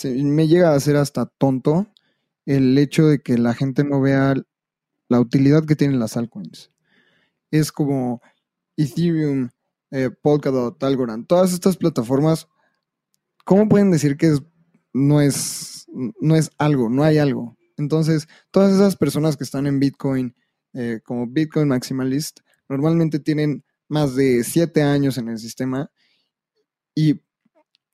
me 0.04 0.48
llega 0.48 0.74
a 0.74 0.80
ser 0.80 0.96
hasta 0.96 1.26
tonto 1.26 1.86
el 2.46 2.76
hecho 2.78 3.06
de 3.06 3.20
que 3.22 3.38
la 3.38 3.54
gente 3.54 3.84
no 3.84 4.00
vea 4.00 4.34
la 5.08 5.20
utilidad 5.20 5.64
que 5.64 5.76
tienen 5.76 6.00
las 6.00 6.16
altcoins. 6.16 6.70
Es 7.50 7.70
como 7.70 8.22
Ethereum, 8.76 9.50
eh, 9.92 10.10
Polkadot, 10.10 10.82
Algorand, 10.82 11.26
todas 11.26 11.52
estas 11.52 11.76
plataformas, 11.76 12.48
¿cómo 13.44 13.68
pueden 13.68 13.90
decir 13.90 14.16
que 14.16 14.36
no, 14.92 15.20
es, 15.20 15.86
no 16.20 16.34
es 16.34 16.50
algo, 16.58 16.88
no 16.88 17.04
hay 17.04 17.18
algo? 17.18 17.56
Entonces, 17.76 18.26
todas 18.50 18.72
esas 18.72 18.96
personas 18.96 19.36
que 19.36 19.44
están 19.44 19.66
en 19.66 19.78
Bitcoin, 19.78 20.34
eh, 20.72 21.00
como 21.04 21.26
Bitcoin 21.26 21.68
Maximalist, 21.68 22.40
normalmente 22.68 23.20
tienen 23.20 23.64
más 23.88 24.16
de 24.16 24.42
siete 24.42 24.82
años 24.82 25.18
en 25.18 25.28
el 25.28 25.38
sistema 25.38 25.90
y 26.94 27.20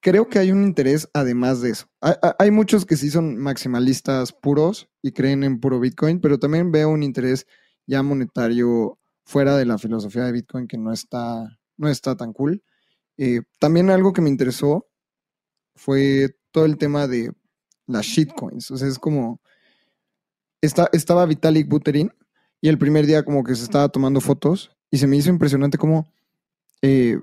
creo 0.01 0.29
que 0.29 0.39
hay 0.39 0.53
un 0.53 0.63
interés 0.65 1.09
además 1.13 1.61
de 1.61 1.71
eso. 1.71 1.87
Hay, 2.01 2.51
muchos 2.51 2.87
que 2.87 2.97
sí 2.97 3.11
son 3.11 3.37
maximalistas 3.37 4.33
puros 4.33 4.89
y 5.03 5.13
creen 5.13 5.45
en 5.45 5.61
puro 5.61 5.81
Bitcoin, 5.81 6.21
pero 6.21 6.39
también 6.39 6.71
veo 6.71 6.89
un 6.89 7.03
interés 7.03 7.47
ya 7.87 8.03
monetario 8.03 8.99
fuera 9.25 9.57
de 9.57 9.67
la 9.67 9.79
filosofía 9.79 10.25
de 10.25 10.33
Bitcoin 10.33 10.69
que 10.69 10.79
no 10.79 10.93
está, 10.93 11.58
no 11.79 11.89
está 11.89 12.17
tan 12.17 12.33
cool. 12.33 12.63
Eh, 13.17 13.41
también 13.59 13.91
algo 13.91 14.13
que 14.13 14.21
me 14.21 14.29
interesó 14.29 14.87
fue 15.75 16.37
todo 16.51 16.67
el 16.67 16.77
tema 16.77 17.07
de 17.07 17.33
las 17.87 18.05
shitcoins. 18.05 18.71
O 18.71 18.77
sea, 18.77 18.89
es 18.89 18.99
como. 18.99 19.41
estaba 20.61 21.27
Vitalik 21.27 21.69
Buterin 21.69 22.13
y 22.61 22.69
el 22.69 22.79
primer 22.79 23.07
día, 23.07 23.25
como 23.25 23.45
que 23.45 23.55
se 23.55 23.65
estaba 23.65 23.89
tomando 23.89 24.21
fotos 24.21 24.71
y 24.91 24.99
se 24.99 25.07
me 25.07 25.17
hizo 25.17 25.31
impresionante 25.31 25.79
cómo 25.79 26.13
eh, 26.83 27.19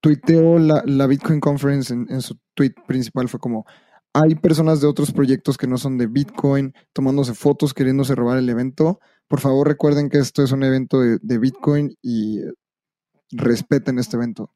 tuiteó 0.00 0.58
la, 0.58 1.06
Bitcoin 1.06 1.40
Conference 1.40 1.92
en, 1.92 2.20
su 2.20 2.38
tweet 2.54 2.74
principal. 2.86 3.28
Fue 3.28 3.40
como, 3.40 3.64
hay 4.12 4.34
personas 4.34 4.80
de 4.80 4.86
otros 4.86 5.12
proyectos 5.12 5.56
que 5.56 5.66
no 5.66 5.78
son 5.78 5.96
de 5.96 6.06
Bitcoin 6.06 6.74
tomándose 6.92 7.34
fotos, 7.34 7.72
queriéndose 7.72 8.14
robar 8.14 8.38
el 8.38 8.48
evento. 8.48 9.00
Por 9.28 9.40
favor, 9.40 9.66
recuerden 9.66 10.10
que 10.10 10.18
esto 10.18 10.42
es 10.42 10.52
un 10.52 10.62
evento 10.62 11.00
de, 11.00 11.38
Bitcoin 11.38 11.96
y 12.02 12.40
respeten 13.30 13.98
este 13.98 14.16
evento. 14.16 14.50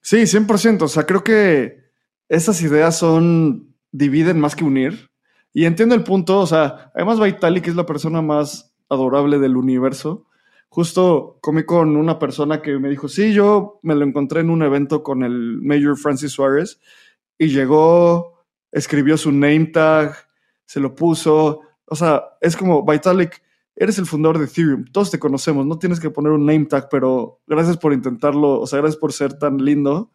Sí, 0.00 0.18
100%. 0.22 0.82
O 0.82 0.88
sea, 0.88 1.04
creo 1.04 1.24
que 1.24 1.84
esas 2.28 2.60
ideas 2.62 2.98
son, 2.98 3.74
dividen 3.92 4.40
más 4.40 4.56
que 4.56 4.64
unir. 4.64 5.10
Y 5.52 5.66
entiendo 5.66 5.94
el 5.94 6.04
punto, 6.04 6.40
o 6.40 6.46
sea, 6.46 6.90
además 6.94 7.20
Vitalik 7.20 7.66
es 7.68 7.76
la 7.76 7.86
persona 7.86 8.20
más 8.22 8.74
adorable 8.88 9.38
del 9.38 9.56
universo 9.56 10.26
justo 10.74 11.38
comí 11.40 11.62
con 11.62 11.94
una 11.94 12.18
persona 12.18 12.60
que 12.60 12.80
me 12.80 12.88
dijo, 12.88 13.06
sí, 13.06 13.32
yo 13.32 13.78
me 13.82 13.94
lo 13.94 14.04
encontré 14.04 14.40
en 14.40 14.50
un 14.50 14.60
evento 14.60 15.04
con 15.04 15.22
el 15.22 15.60
Mayor 15.62 15.96
Francis 15.96 16.32
Suárez 16.32 16.80
y 17.38 17.46
llegó, 17.46 18.44
escribió 18.72 19.16
su 19.16 19.30
name 19.30 19.66
tag, 19.66 20.16
se 20.66 20.80
lo 20.80 20.96
puso, 20.96 21.60
o 21.84 21.94
sea, 21.94 22.24
es 22.40 22.56
como 22.56 22.84
Vitalik, 22.84 23.40
eres 23.76 23.98
el 23.98 24.06
fundador 24.06 24.38
de 24.38 24.44
Ethereum, 24.44 24.84
todos 24.92 25.10
te 25.10 25.18
conocemos, 25.18 25.66
no 25.66 25.78
tienes 25.78 25.98
que 25.98 26.10
poner 26.10 26.32
un 26.32 26.46
name 26.46 26.66
tag, 26.66 26.88
pero 26.88 27.40
gracias 27.46 27.76
por 27.76 27.92
intentarlo, 27.92 28.60
o 28.60 28.66
sea, 28.66 28.78
gracias 28.78 28.98
por 28.98 29.12
ser 29.12 29.38
tan 29.38 29.58
lindo. 29.58 30.12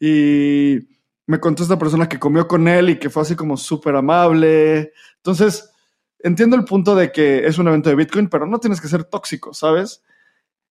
Y 0.00 0.88
me 1.26 1.40
contó 1.40 1.62
esta 1.62 1.78
persona 1.78 2.08
que 2.08 2.18
comió 2.18 2.46
con 2.46 2.68
él 2.68 2.90
y 2.90 2.98
que 2.98 3.10
fue 3.10 3.22
así 3.22 3.36
como 3.36 3.56
súper 3.56 3.96
amable. 3.96 4.92
Entonces, 5.16 5.70
entiendo 6.18 6.56
el 6.56 6.64
punto 6.64 6.94
de 6.94 7.12
que 7.12 7.46
es 7.46 7.58
un 7.58 7.68
evento 7.68 7.90
de 7.90 7.96
Bitcoin, 7.96 8.28
pero 8.28 8.46
no 8.46 8.58
tienes 8.58 8.80
que 8.80 8.88
ser 8.88 9.04
tóxico, 9.04 9.54
¿sabes? 9.54 10.02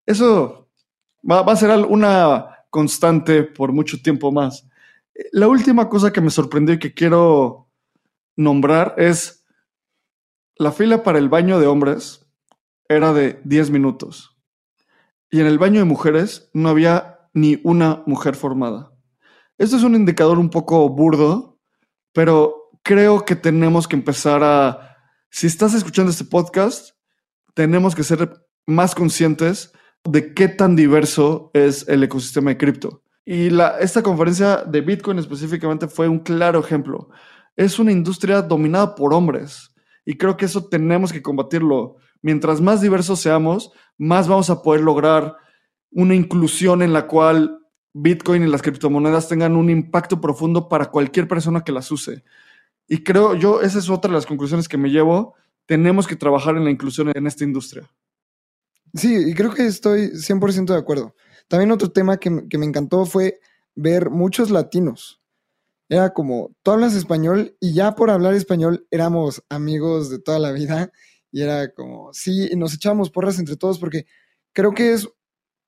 Eso 0.06 0.69
va, 1.30 1.39
a 1.41 1.56
ser 1.56 1.71
una 1.86 2.65
constante 2.69 3.43
por 3.43 3.71
mucho 3.71 4.02
tiempo 4.02 4.32
más. 4.32 4.67
La 5.32 5.48
última 5.48 5.89
cosa 5.89 6.12
que 6.12 6.21
me 6.21 6.30
sorprendió 6.30 6.76
y 6.76 6.80
que 6.80 6.93
quiero 6.93 7.69
nombrar 8.36 8.95
es 8.98 9.45
la 10.58 10.71
fila 10.71 11.04
para 11.04 11.19
el 11.19 11.30
baño 11.30 11.60
de 11.60 11.67
hombres 11.67 12.24
era 12.88 13.13
de 13.13 13.39
10 13.43 13.71
minutos. 13.71 14.38
Y 15.30 15.41
en 15.41 15.48
el 15.48 15.58
baño 15.58 15.80
de 15.80 15.86
mujeres 15.86 16.50
no 16.54 16.69
había 16.69 17.30
ni 17.34 17.60
una 17.63 18.04
mujer 18.06 18.36
formada. 18.36 18.91
Esto 19.58 19.78
es 19.78 19.84
un 19.84 19.95
indicador 19.95 20.38
un 20.39 20.50
poco 20.50 20.88
burdo, 20.89 21.60
pero 22.13 22.69
creo 22.84 23.26
que 23.26 23.36
tenemos 23.36 23.88
que 23.88 23.95
empezar 23.95 24.43
a 24.43 24.86
si 25.36 25.48
estás 25.48 25.74
escuchando 25.74 26.12
este 26.12 26.24
podcast, 26.24 26.91
tenemos 27.54 27.93
que 27.93 28.04
ser 28.04 28.48
más 28.65 28.95
conscientes 28.95 29.74
de 30.06 30.34
qué 30.34 30.48
tan 30.48 30.78
diverso 30.78 31.52
es 31.54 31.86
el 31.89 32.04
ecosistema 32.04 32.52
de 32.52 32.58
cripto. 32.58 33.04
Y 33.26 33.50
esta 33.82 34.02
conferencia 34.02 34.63
de 34.63 34.80
Bitcoin 34.80 35.19
específicamente 35.19 35.89
fue 35.89 36.08
un 36.08 36.19
claro 36.19 36.62
ejemplo. 36.62 37.10
Es 37.58 37.80
una 37.80 37.91
industria 37.91 38.41
dominada 38.41 38.95
por 38.95 39.13
hombres 39.13 39.76
y 40.06 40.15
creo 40.15 40.38
que 40.38 40.45
eso 40.45 40.69
tenemos 40.69 41.12
que 41.12 41.21
combatirlo. 41.21 41.98
Mientras 42.25 42.59
más 42.59 42.81
diversos 42.81 43.19
seamos, 43.19 43.71
más 43.99 44.27
vamos 44.27 44.49
a 44.49 44.63
poder 44.63 44.81
lograr 44.81 45.35
una 45.91 46.15
inclusión 46.15 46.81
en 46.81 46.91
la 46.91 47.05
cual 47.05 47.59
Bitcoin 47.93 48.41
y 48.41 48.47
las 48.47 48.63
criptomonedas 48.63 49.29
tengan 49.29 49.55
un 49.55 49.69
impacto 49.69 50.19
profundo 50.19 50.67
para 50.67 50.88
cualquier 50.88 51.27
persona 51.27 51.63
que 51.63 51.71
las 51.71 51.91
use. 51.91 52.23
Y 52.88 53.03
creo 53.03 53.35
yo, 53.35 53.61
esa 53.61 53.77
es 53.77 53.91
otra 53.91 54.09
de 54.09 54.15
las 54.15 54.25
conclusiones 54.25 54.67
que 54.67 54.75
me 54.75 54.89
llevo. 54.89 55.35
Tenemos 55.67 56.07
que 56.07 56.15
trabajar 56.15 56.57
en 56.57 56.63
la 56.63 56.71
inclusión 56.71 57.11
en 57.13 57.27
esta 57.27 57.43
industria. 57.43 57.88
Sí, 58.95 59.29
y 59.29 59.35
creo 59.35 59.53
que 59.53 59.67
estoy 59.67 60.09
100% 60.15 60.73
de 60.73 60.79
acuerdo. 60.79 61.13
También 61.47 61.71
otro 61.71 61.91
tema 61.91 62.17
que, 62.17 62.47
que 62.49 62.57
me 62.57 62.65
encantó 62.65 63.05
fue 63.05 63.39
ver 63.75 64.09
muchos 64.09 64.49
latinos. 64.49 65.21
Era 65.89 66.11
como, 66.11 66.55
tú 66.63 66.71
hablas 66.71 66.95
español 66.95 67.55
y 67.59 67.75
ya 67.75 67.93
por 67.93 68.09
hablar 68.09 68.33
español 68.33 68.88
éramos 68.89 69.43
amigos 69.47 70.09
de 70.09 70.17
toda 70.17 70.39
la 70.39 70.53
vida 70.53 70.91
y 71.36 71.41
era 71.41 71.69
como, 71.74 72.13
sí, 72.13 72.50
nos 72.56 72.74
echábamos 72.74 73.10
porras 73.10 73.39
entre 73.39 73.58
todos 73.58 73.78
porque 73.78 74.06
creo 74.54 74.74
que 74.74 74.93
es, 74.93 75.06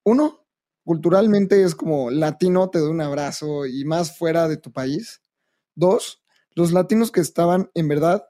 uno, 0.05 0.47
culturalmente 0.85 1.61
es 1.61 1.75
como 1.75 2.09
latino, 2.09 2.69
te 2.69 2.79
doy 2.79 2.89
un 2.89 3.01
abrazo 3.01 3.65
y 3.65 3.83
más 3.83 4.17
fuera 4.17 4.47
de 4.47 4.55
tu 4.55 4.71
país. 4.71 5.21
Dos, 5.75 6.23
los 6.55 6.71
latinos 6.71 7.11
que 7.11 7.19
estaban, 7.19 7.69
en 7.73 7.89
verdad, 7.89 8.23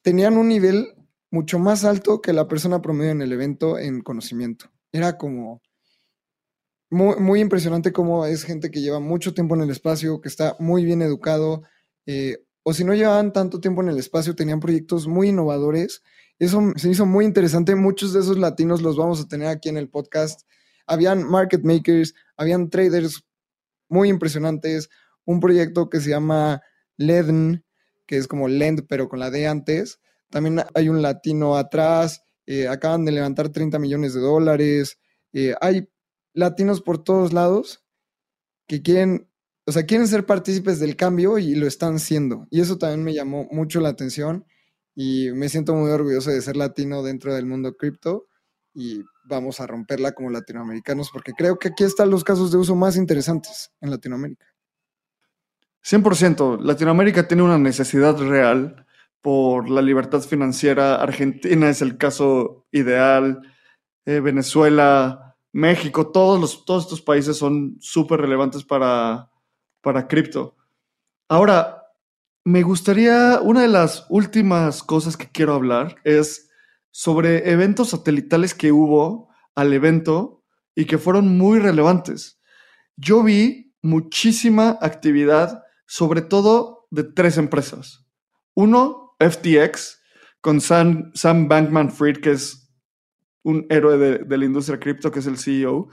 tenían 0.00 0.38
un 0.38 0.48
nivel 0.48 0.94
mucho 1.30 1.58
más 1.58 1.84
alto 1.84 2.22
que 2.22 2.32
la 2.32 2.48
persona 2.48 2.80
promedio 2.80 3.10
en 3.10 3.20
el 3.20 3.32
evento 3.34 3.78
en 3.78 4.00
conocimiento. 4.00 4.70
Era 4.92 5.18
como 5.18 5.60
muy, 6.88 7.42
impresionante 7.42 7.92
cómo 7.92 8.24
es 8.24 8.42
gente 8.42 8.70
que 8.70 8.80
lleva 8.80 9.00
mucho 9.00 9.34
tiempo 9.34 9.54
en 9.54 9.60
el 9.60 9.70
espacio, 9.70 10.22
que 10.22 10.28
está 10.30 10.56
muy 10.60 10.86
bien 10.86 11.02
educado, 11.02 11.60
eh, 12.06 12.38
o 12.68 12.74
si 12.74 12.82
no 12.82 12.94
llevaban 12.94 13.32
tanto 13.32 13.60
tiempo 13.60 13.80
en 13.80 13.90
el 13.90 13.98
espacio, 13.98 14.34
tenían 14.34 14.58
proyectos 14.58 15.06
muy 15.06 15.28
innovadores. 15.28 16.02
Eso 16.40 16.72
se 16.74 16.90
hizo 16.90 17.06
muy 17.06 17.24
interesante. 17.24 17.76
Muchos 17.76 18.12
de 18.12 18.18
esos 18.18 18.38
latinos 18.38 18.82
los 18.82 18.96
vamos 18.96 19.20
a 19.20 19.28
tener 19.28 19.46
aquí 19.46 19.68
en 19.68 19.76
el 19.76 19.88
podcast. 19.88 20.40
habían 20.84 21.22
market 21.22 21.62
makers, 21.62 22.12
habían 22.36 22.68
traders 22.68 23.24
muy 23.88 24.08
impresionantes, 24.08 24.90
un 25.24 25.38
proyecto 25.38 25.88
que 25.88 26.00
se 26.00 26.10
llama 26.10 26.60
Ledn, 26.96 27.64
que 28.04 28.16
es 28.16 28.26
como 28.26 28.48
Lend, 28.48 28.88
pero 28.88 29.08
con 29.08 29.20
la 29.20 29.30
D 29.30 29.46
antes. 29.46 30.00
También 30.28 30.64
hay 30.74 30.88
un 30.88 31.02
latino 31.02 31.56
atrás, 31.56 32.24
eh, 32.46 32.66
acaban 32.66 33.04
de 33.04 33.12
levantar 33.12 33.50
30 33.50 33.78
millones 33.78 34.12
de 34.12 34.22
dólares. 34.22 34.98
Eh, 35.32 35.54
hay 35.60 35.88
latinos 36.32 36.82
por 36.82 37.04
todos 37.04 37.32
lados 37.32 37.84
que 38.66 38.82
quieren, 38.82 39.30
o 39.66 39.72
sea, 39.72 39.84
quieren 39.84 40.06
ser 40.06 40.26
partícipes 40.26 40.78
del 40.78 40.94
cambio 40.94 41.38
y 41.38 41.56
lo 41.56 41.66
están 41.66 41.98
siendo. 41.98 42.46
Y 42.50 42.60
eso 42.60 42.78
también 42.78 43.02
me 43.02 43.12
llamó 43.12 43.48
mucho 43.50 43.80
la 43.80 43.88
atención 43.88 44.46
y 44.94 45.30
me 45.32 45.48
siento 45.48 45.74
muy 45.74 45.90
orgulloso 45.90 46.30
de 46.30 46.40
ser 46.40 46.56
latino 46.56 47.02
dentro 47.02 47.34
del 47.34 47.46
mundo 47.46 47.76
cripto 47.76 48.26
y 48.72 49.02
vamos 49.24 49.58
a 49.58 49.66
romperla 49.66 50.12
como 50.12 50.30
latinoamericanos 50.30 51.10
porque 51.10 51.32
creo 51.32 51.58
que 51.58 51.68
aquí 51.68 51.82
están 51.82 52.10
los 52.10 52.22
casos 52.22 52.52
de 52.52 52.58
uso 52.58 52.76
más 52.76 52.96
interesantes 52.96 53.72
en 53.80 53.90
Latinoamérica. 53.90 54.46
100%. 55.84 56.60
Latinoamérica 56.60 57.26
tiene 57.26 57.42
una 57.42 57.58
necesidad 57.58 58.16
real 58.18 58.86
por 59.20 59.68
la 59.68 59.82
libertad 59.82 60.20
financiera. 60.20 60.96
Argentina 60.96 61.68
es 61.68 61.82
el 61.82 61.98
caso 61.98 62.66
ideal. 62.70 63.40
Eh, 64.04 64.20
Venezuela, 64.20 65.36
México, 65.52 66.12
todos, 66.12 66.40
los, 66.40 66.64
todos 66.64 66.84
estos 66.84 67.02
países 67.02 67.36
son 67.36 67.76
súper 67.80 68.20
relevantes 68.20 68.62
para, 68.64 69.30
para 69.86 70.08
cripto. 70.08 70.56
Ahora, 71.28 71.84
me 72.44 72.64
gustaría, 72.64 73.38
una 73.40 73.62
de 73.62 73.68
las 73.68 74.04
últimas 74.08 74.82
cosas 74.82 75.16
que 75.16 75.30
quiero 75.30 75.54
hablar 75.54 75.94
es 76.02 76.50
sobre 76.90 77.52
eventos 77.52 77.90
satelitales 77.90 78.52
que 78.52 78.72
hubo 78.72 79.28
al 79.54 79.72
evento 79.72 80.42
y 80.74 80.86
que 80.86 80.98
fueron 80.98 81.38
muy 81.38 81.60
relevantes. 81.60 82.40
Yo 82.96 83.22
vi 83.22 83.76
muchísima 83.80 84.76
actividad, 84.82 85.62
sobre 85.86 86.20
todo 86.20 86.88
de 86.90 87.04
tres 87.04 87.38
empresas. 87.38 88.04
Uno, 88.54 89.14
FTX, 89.20 90.02
con 90.40 90.60
Sam, 90.60 91.12
Sam 91.14 91.46
Bankman 91.46 91.92
Fried, 91.92 92.16
que 92.16 92.32
es 92.32 92.72
un 93.44 93.66
héroe 93.70 93.98
de, 93.98 94.18
de 94.18 94.36
la 94.36 94.46
industria 94.46 94.80
cripto, 94.80 95.12
que 95.12 95.20
es 95.20 95.26
el 95.26 95.38
CEO. 95.38 95.90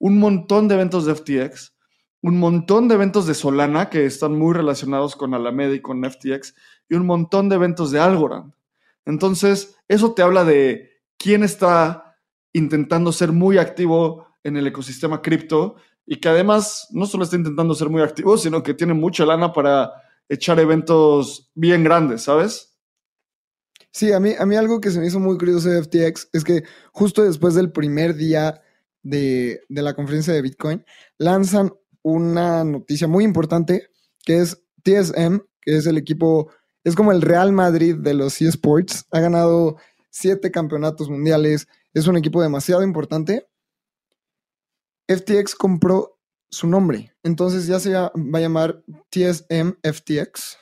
Un 0.00 0.18
montón 0.18 0.66
de 0.66 0.74
eventos 0.74 1.06
de 1.06 1.14
FTX 1.14 1.75
un 2.26 2.40
montón 2.40 2.88
de 2.88 2.96
eventos 2.96 3.28
de 3.28 3.34
Solana 3.34 3.88
que 3.88 4.04
están 4.04 4.36
muy 4.36 4.52
relacionados 4.52 5.14
con 5.14 5.32
Alameda 5.32 5.74
y 5.74 5.80
con 5.80 6.02
FTX 6.02 6.56
y 6.88 6.96
un 6.96 7.06
montón 7.06 7.48
de 7.48 7.54
eventos 7.54 7.92
de 7.92 8.00
Algorand. 8.00 8.52
Entonces, 9.04 9.76
eso 9.86 10.12
te 10.12 10.22
habla 10.22 10.44
de 10.44 10.90
quién 11.16 11.44
está 11.44 12.18
intentando 12.52 13.12
ser 13.12 13.30
muy 13.30 13.58
activo 13.58 14.26
en 14.42 14.56
el 14.56 14.66
ecosistema 14.66 15.22
cripto 15.22 15.76
y 16.04 16.16
que 16.16 16.28
además 16.28 16.88
no 16.90 17.06
solo 17.06 17.22
está 17.22 17.36
intentando 17.36 17.76
ser 17.76 17.90
muy 17.90 18.02
activo, 18.02 18.36
sino 18.36 18.60
que 18.60 18.74
tiene 18.74 18.94
mucha 18.94 19.24
lana 19.24 19.52
para 19.52 19.92
echar 20.28 20.58
eventos 20.58 21.52
bien 21.54 21.84
grandes, 21.84 22.22
¿sabes? 22.22 22.76
Sí, 23.92 24.12
a 24.12 24.18
mí, 24.18 24.32
a 24.36 24.44
mí 24.46 24.56
algo 24.56 24.80
que 24.80 24.90
se 24.90 24.98
me 24.98 25.06
hizo 25.06 25.20
muy 25.20 25.38
curioso 25.38 25.68
de 25.68 25.80
FTX 25.80 26.30
es 26.32 26.42
que 26.42 26.64
justo 26.90 27.22
después 27.22 27.54
del 27.54 27.70
primer 27.70 28.16
día 28.16 28.60
de, 29.04 29.62
de 29.68 29.82
la 29.82 29.94
conferencia 29.94 30.34
de 30.34 30.42
Bitcoin, 30.42 30.84
lanzan 31.18 31.72
una 32.08 32.62
noticia 32.62 33.08
muy 33.08 33.24
importante 33.24 33.88
que 34.24 34.38
es 34.38 34.62
TSM, 34.84 35.40
que 35.60 35.76
es 35.76 35.86
el 35.88 35.98
equipo, 35.98 36.52
es 36.84 36.94
como 36.94 37.10
el 37.10 37.20
Real 37.20 37.50
Madrid 37.50 37.96
de 37.96 38.14
los 38.14 38.40
eSports, 38.40 39.06
ha 39.10 39.18
ganado 39.18 39.76
siete 40.08 40.52
campeonatos 40.52 41.10
mundiales, 41.10 41.66
es 41.94 42.06
un 42.06 42.16
equipo 42.16 42.40
demasiado 42.40 42.84
importante. 42.84 43.48
FTX 45.08 45.56
compró 45.56 46.20
su 46.48 46.68
nombre, 46.68 47.12
entonces 47.24 47.66
ya 47.66 47.80
se 47.80 47.90
va 47.90 48.12
a 48.14 48.40
llamar 48.40 48.84
TSM 49.10 49.72
FTX. 49.82 50.58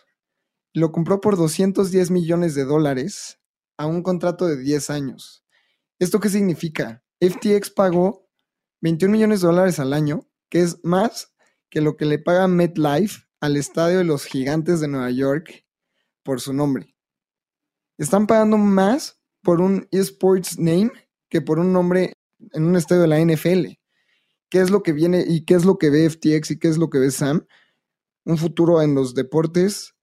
Lo 0.73 0.93
compró 0.93 1.21
por 1.21 1.37
210 1.37 2.11
millones 2.11 2.55
de 2.55 2.65
dólares 2.65 3.39
a 3.77 3.85
un 3.85 4.03
contrato 4.03 4.47
de 4.47 4.57
10 4.57 4.89
años. 4.89 5.45
¿Esto 5.99 6.21
qué 6.21 6.31
significa? 6.31 7.05
FTX 7.21 7.69
pagó 7.69 8.31
21 8.81 9.13
millones 9.13 9.43
de 9.43 9.49
dólares 9.49 9.79
al 9.79 9.93
año, 9.93 10.27
que 10.49 10.63
es 10.63 10.79
más 10.83 11.34
que 11.75 11.81
lo 11.81 11.97
que 11.97 12.05
le 12.05 12.21
paga 12.21 12.47
MetLife 12.47 13.25
al 13.41 13.57
estadio 13.57 13.99
de 13.99 14.05
los 14.05 14.27
gigantes 14.27 14.79
de 14.79 14.87
Nueva 14.87 15.11
York 15.11 15.67
por 16.23 16.41
su 16.41 16.53
nombre. 16.53 16.95
Están 17.99 18.29
pagando 18.29 18.57
más 18.57 19.21
por 19.43 19.61
un 19.61 19.89
esports 19.91 20.57
name 20.57 20.93
que 21.29 21.43
por 21.43 21.59
un 21.59 21.73
nombre 21.73 22.13
en 22.53 22.65
un 22.65 22.77
estadio 22.77 23.03
de 23.03 23.09
la 23.09 23.19
NFL. 23.19 23.77
¿Qué 24.51 24.61
es 24.61 24.71
lo 24.71 24.85
que 24.85 24.93
viene 24.93 25.25
y 25.27 25.45
qué 25.45 25.55
es 25.55 25.65
lo 25.65 25.77
que 25.77 25.91
ve 25.91 26.09
FTX 26.09 26.53
y 26.53 26.59
qué 26.61 26.69
es 26.69 26.79
lo 26.79 26.91
que 26.91 27.01
ve 27.01 27.11
Sam? 27.11 27.45
Un 28.25 28.39
futuro 28.39 28.81
en 28.81 28.95
los 28.95 29.17
deportes 29.17 29.97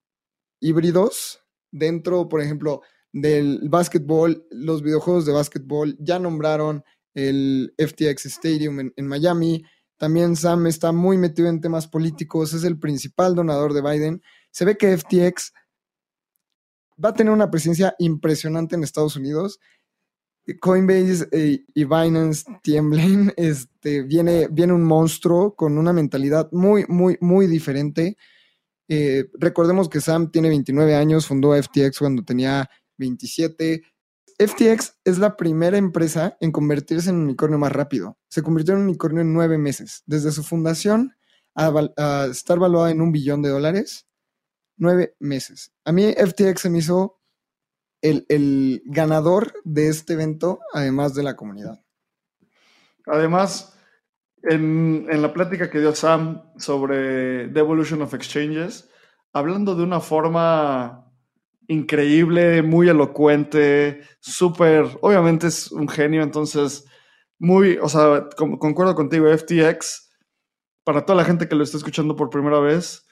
híbridos 0.60 1.41
dentro, 1.71 2.27
por 2.27 2.41
ejemplo, 2.41 2.81
del 3.13 3.62
básquetbol, 3.69 4.45
los 4.51 4.81
videojuegos 4.81 5.25
de 5.25 5.31
básquetbol 5.31 5.95
ya 6.01 6.19
nombraron 6.19 6.84
el 7.13 7.73
FTX 7.77 8.25
Stadium 8.25 8.81
en, 8.81 8.93
en 8.97 9.07
Miami, 9.07 9.63
también 10.01 10.35
Sam 10.35 10.65
está 10.65 10.91
muy 10.91 11.15
metido 11.19 11.47
en 11.47 11.61
temas 11.61 11.87
políticos, 11.87 12.55
es 12.55 12.63
el 12.63 12.79
principal 12.79 13.35
donador 13.35 13.71
de 13.71 13.83
Biden. 13.83 14.23
Se 14.49 14.65
ve 14.65 14.75
que 14.75 14.97
FTX 14.97 15.53
va 16.97 17.09
a 17.09 17.13
tener 17.13 17.31
una 17.31 17.51
presencia 17.51 17.93
impresionante 17.99 18.75
en 18.75 18.83
Estados 18.83 19.15
Unidos. 19.15 19.59
Coinbase 20.59 21.27
eh, 21.31 21.65
y 21.75 21.83
Binance 21.83 22.45
tiemblen, 22.63 23.31
este, 23.37 24.01
viene, 24.01 24.47
viene 24.47 24.73
un 24.73 24.83
monstruo 24.83 25.53
con 25.53 25.77
una 25.77 25.93
mentalidad 25.93 26.49
muy, 26.51 26.83
muy, 26.87 27.19
muy 27.21 27.45
diferente. 27.45 28.17
Eh, 28.87 29.25
recordemos 29.35 29.87
que 29.87 30.01
Sam 30.01 30.31
tiene 30.31 30.49
29 30.49 30.95
años, 30.95 31.27
fundó 31.27 31.53
FTX 31.53 31.99
cuando 31.99 32.23
tenía 32.23 32.67
27, 32.97 33.83
FTX 34.47 34.99
es 35.04 35.19
la 35.19 35.38
primera 35.38 35.77
empresa 35.77 36.36
en 36.39 36.51
convertirse 36.51 37.10
en 37.10 37.17
un 37.17 37.23
unicornio 37.23 37.60
más 37.60 37.71
rápido. 37.71 38.17
Se 38.27 38.41
convirtió 38.41 38.73
en 38.73 38.82
un 38.82 38.88
unicornio 38.88 39.21
en 39.21 39.34
nueve 39.34 39.58
meses. 39.58 40.04
Desde 40.06 40.32
su 40.32 40.43
fundación 40.43 41.15
a, 41.56 42.27
estar 42.30 42.58
valuada 42.58 42.91
en 42.91 43.01
un 43.01 43.12
billón 43.12 43.41
de 43.41 43.49
dólares, 43.49 44.08
nueve 44.77 45.15
meses. 45.19 45.73
A 45.86 45.91
mí 45.91 46.12
FTX 46.13 46.62
se 46.62 46.69
me 46.69 46.80
hizo 46.80 47.19
el, 48.01 48.82
ganador 48.86 49.54
de 49.63 49.89
este 49.89 50.13
evento, 50.13 50.60
además 50.73 51.13
de 51.13 51.23
la 51.23 51.36
comunidad. 51.36 51.84
Además, 53.06 53.77
en, 54.43 55.08
en, 55.10 55.21
la 55.21 55.34
plática 55.34 55.69
que 55.69 55.80
dio 55.80 55.93
Sam 55.93 56.51
sobre 56.58 57.49
The 57.49 57.60
Evolution 57.60 58.01
of 58.01 58.13
Exchanges, 58.15 58.89
hablando 59.34 59.75
de 59.75 59.84
una 59.84 59.99
forma 59.99 61.00
increíble, 61.67 62.62
muy 62.62 62.89
elocuente, 62.89 64.02
súper, 64.19 64.86
obviamente 65.02 65.47
es 65.47 65.71
un 65.71 65.88
genio, 65.88 66.24
entonces, 66.24 66.86
muy, 67.39 67.78
o 67.78 67.89
sea, 67.89 68.28
concuerdo 68.36 68.95
contigo, 68.95 69.28
FTX, 69.28 70.12
para 70.84 71.06
toda 71.06 71.17
la 71.17 71.26
gente 71.26 71.47
que 71.47 71.56
lo 71.56 71.63
está 71.63 71.78
escuchando 71.78 72.15
por 72.15 72.30
primera 72.30 72.60
vez, 72.60 73.08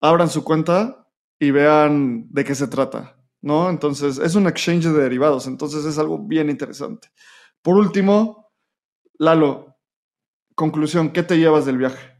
abran 0.00 0.28
su 0.28 0.42
cuenta 0.42 1.08
y 1.38 1.50
vean 1.50 2.26
de 2.30 2.44
qué 2.44 2.54
se 2.54 2.68
trata, 2.68 3.16
¿no? 3.40 3.70
Entonces, 3.70 4.18
es 4.18 4.34
un 4.34 4.46
exchange 4.46 4.84
de 4.84 5.02
derivados, 5.02 5.46
entonces 5.46 5.84
es 5.84 5.98
algo 5.98 6.18
bien 6.18 6.50
interesante. 6.50 7.08
Por 7.62 7.76
último, 7.76 8.52
Lalo, 9.18 9.76
conclusión, 10.54 11.10
¿qué 11.12 11.22
te 11.22 11.38
llevas 11.38 11.64
del 11.66 11.78
viaje? 11.78 12.16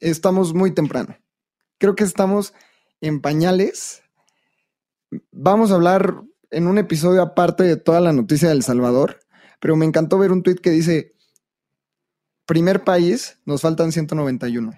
Estamos 0.00 0.52
muy 0.52 0.72
temprano. 0.72 1.16
Creo 1.78 1.94
que 1.94 2.04
estamos 2.04 2.54
en 3.00 3.20
pañales 3.20 4.02
vamos 5.36 5.70
a 5.70 5.74
hablar 5.74 6.22
en 6.50 6.66
un 6.66 6.78
episodio 6.78 7.20
aparte 7.22 7.64
de 7.64 7.76
toda 7.76 8.00
la 8.00 8.12
noticia 8.12 8.48
del 8.48 8.62
Salvador, 8.62 9.20
pero 9.60 9.76
me 9.76 9.84
encantó 9.84 10.18
ver 10.18 10.32
un 10.32 10.42
tweet 10.42 10.56
que 10.56 10.70
dice, 10.70 11.14
primer 12.46 12.84
país, 12.84 13.38
nos 13.44 13.60
faltan 13.60 13.92
191. 13.92 14.72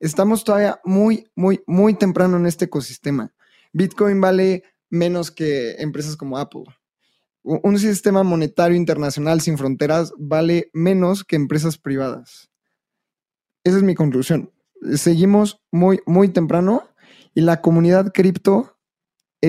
Estamos 0.00 0.44
todavía 0.44 0.80
muy, 0.84 1.30
muy, 1.34 1.62
muy 1.66 1.94
temprano 1.94 2.36
en 2.36 2.46
este 2.46 2.66
ecosistema. 2.66 3.32
Bitcoin 3.72 4.20
vale 4.20 4.64
menos 4.90 5.30
que 5.30 5.76
empresas 5.78 6.16
como 6.16 6.38
Apple. 6.38 6.64
Un 7.42 7.78
sistema 7.78 8.22
monetario 8.22 8.76
internacional 8.76 9.40
sin 9.40 9.58
fronteras 9.58 10.12
vale 10.18 10.70
menos 10.72 11.24
que 11.24 11.36
empresas 11.36 11.78
privadas. 11.78 12.50
Esa 13.64 13.78
es 13.78 13.82
mi 13.82 13.94
conclusión. 13.94 14.52
Seguimos 14.94 15.62
muy, 15.70 16.00
muy 16.06 16.28
temprano 16.28 16.88
y 17.34 17.40
la 17.40 17.60
comunidad 17.60 18.12
cripto 18.12 18.73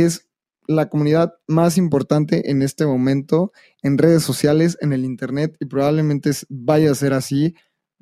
es 0.03 0.29
la 0.67 0.89
comunidad 0.89 1.35
más 1.47 1.77
importante 1.77 2.49
en 2.49 2.61
este 2.61 2.85
momento 2.85 3.51
en 3.81 3.97
redes 3.97 4.23
sociales, 4.23 4.77
en 4.81 4.93
el 4.93 5.05
Internet 5.05 5.55
y 5.59 5.65
probablemente 5.65 6.31
vaya 6.49 6.91
a 6.91 6.95
ser 6.95 7.13
así 7.13 7.55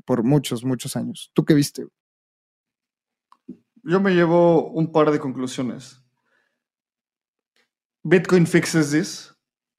por 0.05 0.23
muchos, 0.23 0.63
muchos 0.63 0.95
años. 0.95 1.31
¿Tú 1.33 1.45
qué 1.45 1.53
viste? 1.53 1.87
Yo 3.83 3.99
me 3.99 4.11
llevo 4.11 4.71
un 4.71 4.91
par 4.91 5.11
de 5.11 5.19
conclusiones. 5.19 6.01
Bitcoin 8.03 8.47
fixes 8.47 8.91
this, 8.91 9.35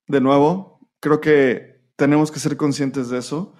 de 0.07 0.21
nuevo. 0.21 0.79
Creo 0.99 1.21
que 1.21 1.81
tenemos 1.95 2.31
que 2.31 2.39
ser 2.39 2.55
conscientes 2.57 3.09
de 3.09 3.19
eso. 3.19 3.55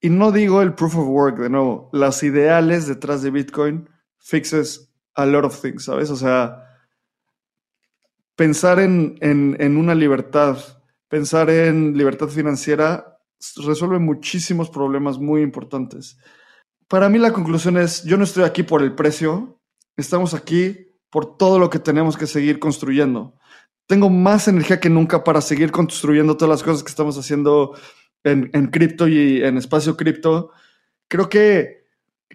Y 0.00 0.08
no 0.08 0.32
digo 0.32 0.62
el 0.62 0.74
proof 0.74 0.96
of 0.96 1.08
work, 1.08 1.38
de 1.38 1.50
nuevo, 1.50 1.90
las 1.92 2.22
ideales 2.22 2.86
detrás 2.86 3.20
de 3.22 3.30
Bitcoin 3.30 3.88
fixes 4.18 4.90
a 5.14 5.26
lot 5.26 5.44
of 5.44 5.60
things, 5.60 5.84
¿sabes? 5.84 6.10
O 6.10 6.16
sea, 6.16 6.69
pensar 8.36 8.80
en, 8.80 9.16
en 9.20 9.76
una 9.76 9.94
libertad, 9.94 10.58
pensar 11.08 11.50
en 11.50 11.96
libertad 11.96 12.28
financiera 12.28 13.10
resuelve 13.56 13.98
muchísimos 13.98 14.70
problemas 14.70 15.18
muy 15.18 15.42
importantes. 15.42 16.18
Para 16.88 17.08
mí 17.08 17.18
la 17.18 17.32
conclusión 17.32 17.76
es, 17.76 18.04
yo 18.04 18.16
no 18.16 18.24
estoy 18.24 18.44
aquí 18.44 18.62
por 18.62 18.82
el 18.82 18.94
precio, 18.94 19.60
estamos 19.96 20.34
aquí 20.34 20.88
por 21.10 21.36
todo 21.36 21.58
lo 21.58 21.70
que 21.70 21.78
tenemos 21.78 22.16
que 22.16 22.26
seguir 22.26 22.58
construyendo. 22.58 23.34
Tengo 23.86 24.10
más 24.10 24.46
energía 24.48 24.80
que 24.80 24.90
nunca 24.90 25.24
para 25.24 25.40
seguir 25.40 25.72
construyendo 25.72 26.36
todas 26.36 26.50
las 26.50 26.62
cosas 26.62 26.82
que 26.82 26.90
estamos 26.90 27.18
haciendo 27.18 27.76
en, 28.22 28.50
en 28.52 28.68
cripto 28.68 29.08
y 29.08 29.42
en 29.42 29.56
espacio 29.56 29.96
cripto. 29.96 30.50
Creo 31.08 31.28
que 31.28 31.86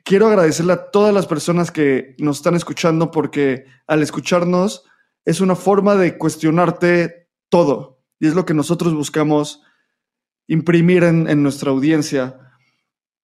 quiero 0.04 0.28
agradecerle 0.28 0.74
a 0.74 0.92
todas 0.92 1.14
las 1.14 1.28
personas 1.28 1.72
que 1.72 2.16
nos 2.18 2.38
están 2.38 2.56
escuchando 2.56 3.12
porque 3.12 3.66
al 3.88 4.04
escucharnos 4.04 4.84
es 5.26 5.42
una 5.42 5.56
forma 5.56 5.96
de 5.96 6.18
cuestionarte 6.18 7.30
todo 7.50 8.04
y 8.20 8.28
es 8.28 8.36
lo 8.36 8.46
que 8.46 8.54
nosotros 8.54 8.94
buscamos 8.94 9.62
imprimir 10.48 11.04
en, 11.04 11.44
nuestra 11.44 11.72
audiencia. 11.72 12.40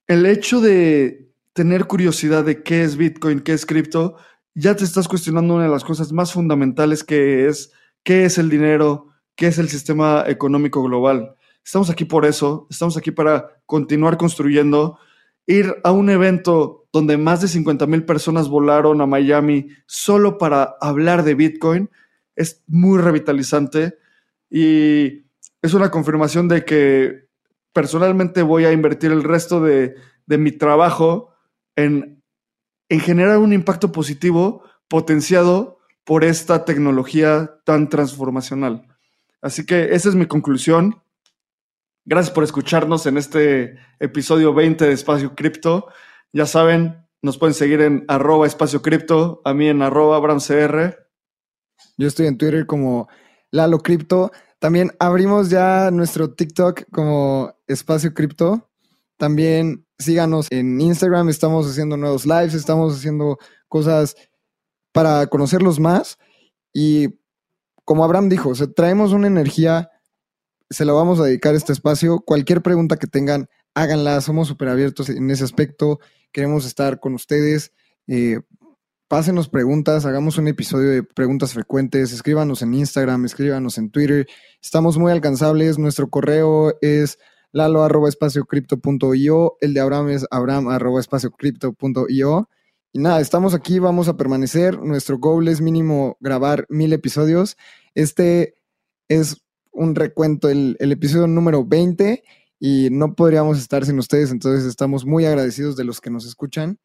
El 0.06 0.26
hecho 0.26 0.60
de 0.60 1.32
tener 1.52 1.86
curiosidad 1.86 2.44
de 2.44 2.62
qué 2.62 2.82
es 2.82 2.96
Bitcoin, 2.96 3.40
qué 3.40 3.52
es 3.52 3.64
cripto, 3.64 4.16
ya 4.54 4.76
te 4.76 4.84
estás 4.84 5.08
cuestionando 5.08 5.54
una 5.54 5.64
de 5.64 5.70
las 5.70 5.84
cosas 5.84 6.12
más 6.12 6.32
fundamentales 6.32 7.04
que 7.04 7.46
es 7.46 7.72
qué 8.02 8.24
es 8.24 8.38
el 8.38 8.50
dinero, 8.50 9.08
qué 9.36 9.46
es 9.46 9.58
el 9.58 9.68
sistema 9.68 10.24
económico 10.26 10.82
global. 10.82 11.36
Estamos 11.64 11.88
aquí 11.90 12.04
por 12.04 12.26
eso, 12.26 12.66
estamos 12.68 12.96
aquí 12.96 13.12
para 13.12 13.62
continuar 13.66 14.16
construyendo, 14.16 14.98
ir 15.46 15.76
a 15.84 15.92
un 15.92 16.10
evento 16.10 16.86
donde 16.92 17.16
más 17.16 17.40
de 17.40 17.48
50 17.48 17.86
mil 17.86 18.04
personas 18.04 18.48
volaron 18.48 19.00
a 19.00 19.06
Miami 19.06 19.68
solo 19.86 20.38
para 20.38 20.76
hablar 20.80 21.24
de 21.24 21.34
Bitcoin, 21.34 21.90
es 22.36 22.62
muy 22.66 22.98
revitalizante 22.98 23.98
y 24.50 25.24
es 25.62 25.74
una 25.74 25.90
confirmación 25.90 26.48
de 26.48 26.64
que 26.64 27.28
personalmente 27.72 28.42
voy 28.42 28.64
a 28.64 28.72
invertir 28.72 29.10
el 29.12 29.22
resto 29.22 29.60
de, 29.62 29.94
mi 30.26 30.52
trabajo 30.52 31.28
en, 31.76 32.22
en 32.88 33.00
generar 33.00 33.36
un 33.36 33.52
impacto 33.52 33.92
positivo 33.92 34.62
potenciado 34.88 35.78
por 36.04 36.24
esta 36.24 36.64
tecnología 36.64 37.60
tan 37.64 37.90
transformacional. 37.90 38.86
Así 39.42 39.66
que 39.66 39.94
esa 39.94 40.08
es 40.08 40.14
mi 40.14 40.26
conclusión. 40.26 41.02
Gracias 42.04 42.34
por 42.34 42.42
escucharnos 42.42 43.06
en 43.06 43.16
este 43.16 43.76
episodio 44.00 44.52
20 44.52 44.86
de 44.86 44.92
Espacio 44.92 45.36
Cripto. 45.36 45.86
Ya 46.32 46.46
saben, 46.46 47.06
nos 47.22 47.38
pueden 47.38 47.54
seguir 47.54 47.80
en 47.80 48.04
arroba 48.08 48.48
espacio 48.48 48.82
cripto, 48.82 49.40
a 49.44 49.54
mí 49.54 49.68
en 49.68 49.82
arroba 49.82 50.16
abramcr. 50.16 51.08
Yo 51.96 52.08
estoy 52.08 52.26
en 52.26 52.36
Twitter 52.36 52.66
como 52.66 53.08
Lalo 53.52 53.78
Cripto. 53.78 54.32
También 54.58 54.90
abrimos 54.98 55.48
ya 55.48 55.92
nuestro 55.92 56.34
TikTok 56.34 56.82
como 56.90 57.54
Espacio 57.68 58.12
Cripto. 58.12 58.68
También 59.16 59.86
síganos 59.96 60.48
en 60.50 60.80
Instagram, 60.80 61.28
estamos 61.28 61.70
haciendo 61.70 61.96
nuevos 61.96 62.26
lives, 62.26 62.54
estamos 62.54 62.96
haciendo 62.96 63.38
cosas 63.68 64.16
para 64.90 65.28
conocerlos 65.28 65.78
más. 65.78 66.18
Y 66.72 67.20
como 67.84 68.02
Abraham 68.02 68.28
dijo, 68.28 68.52
traemos 68.74 69.12
una 69.12 69.28
energía, 69.28 69.91
se 70.72 70.84
la 70.84 70.92
vamos 70.92 71.20
a 71.20 71.24
dedicar 71.24 71.54
este 71.54 71.72
espacio. 71.72 72.20
Cualquier 72.20 72.62
pregunta 72.62 72.96
que 72.96 73.06
tengan, 73.06 73.48
háganla, 73.74 74.20
somos 74.20 74.48
súper 74.48 74.68
abiertos 74.68 75.08
en 75.10 75.30
ese 75.30 75.44
aspecto. 75.44 76.00
Queremos 76.32 76.64
estar 76.66 76.98
con 76.98 77.14
ustedes. 77.14 77.72
Eh, 78.06 78.40
pásenos 79.08 79.48
preguntas, 79.48 80.06
hagamos 80.06 80.38
un 80.38 80.48
episodio 80.48 80.88
de 80.88 81.02
preguntas 81.02 81.52
frecuentes, 81.52 82.12
escríbanos 82.12 82.62
en 82.62 82.72
Instagram, 82.72 83.26
escríbanos 83.26 83.76
en 83.76 83.90
Twitter. 83.90 84.26
Estamos 84.62 84.96
muy 84.96 85.12
alcanzables. 85.12 85.78
Nuestro 85.78 86.08
correo 86.08 86.74
es 86.80 87.18
lalo 87.52 87.86
el 89.60 89.74
de 89.74 89.80
Abraham 89.80 90.08
es 90.08 90.26
abraham 90.30 90.68
arroba 90.68 91.00
Y 92.94 92.98
nada, 92.98 93.20
estamos 93.20 93.54
aquí, 93.54 93.78
vamos 93.78 94.08
a 94.08 94.16
permanecer. 94.16 94.78
Nuestro 94.78 95.18
goal 95.18 95.48
es 95.48 95.60
mínimo 95.60 96.16
grabar 96.20 96.66
mil 96.70 96.94
episodios. 96.94 97.58
Este 97.94 98.54
es 99.08 99.41
un 99.72 99.94
recuento, 99.94 100.48
el, 100.48 100.76
el 100.78 100.92
episodio 100.92 101.26
número 101.26 101.64
20 101.64 102.22
y 102.60 102.90
no 102.90 103.14
podríamos 103.14 103.58
estar 103.58 103.84
sin 103.84 103.98
ustedes, 103.98 104.30
entonces 104.30 104.64
estamos 104.66 105.04
muy 105.04 105.24
agradecidos 105.24 105.76
de 105.76 105.84
los 105.84 106.00
que 106.00 106.10
nos 106.10 106.24
escuchan 106.26 106.78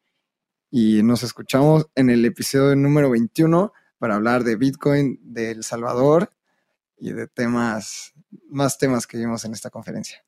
y 0.70 1.02
nos 1.02 1.22
escuchamos 1.22 1.86
en 1.94 2.10
el 2.10 2.24
episodio 2.24 2.74
número 2.76 3.10
21 3.10 3.72
para 3.98 4.16
hablar 4.16 4.44
de 4.44 4.56
Bitcoin, 4.56 5.18
de 5.22 5.52
El 5.52 5.64
Salvador 5.64 6.30
y 6.96 7.12
de 7.12 7.26
temas, 7.26 8.12
más 8.48 8.78
temas 8.78 9.06
que 9.06 9.18
vimos 9.18 9.44
en 9.44 9.52
esta 9.52 9.70
conferencia. 9.70 10.27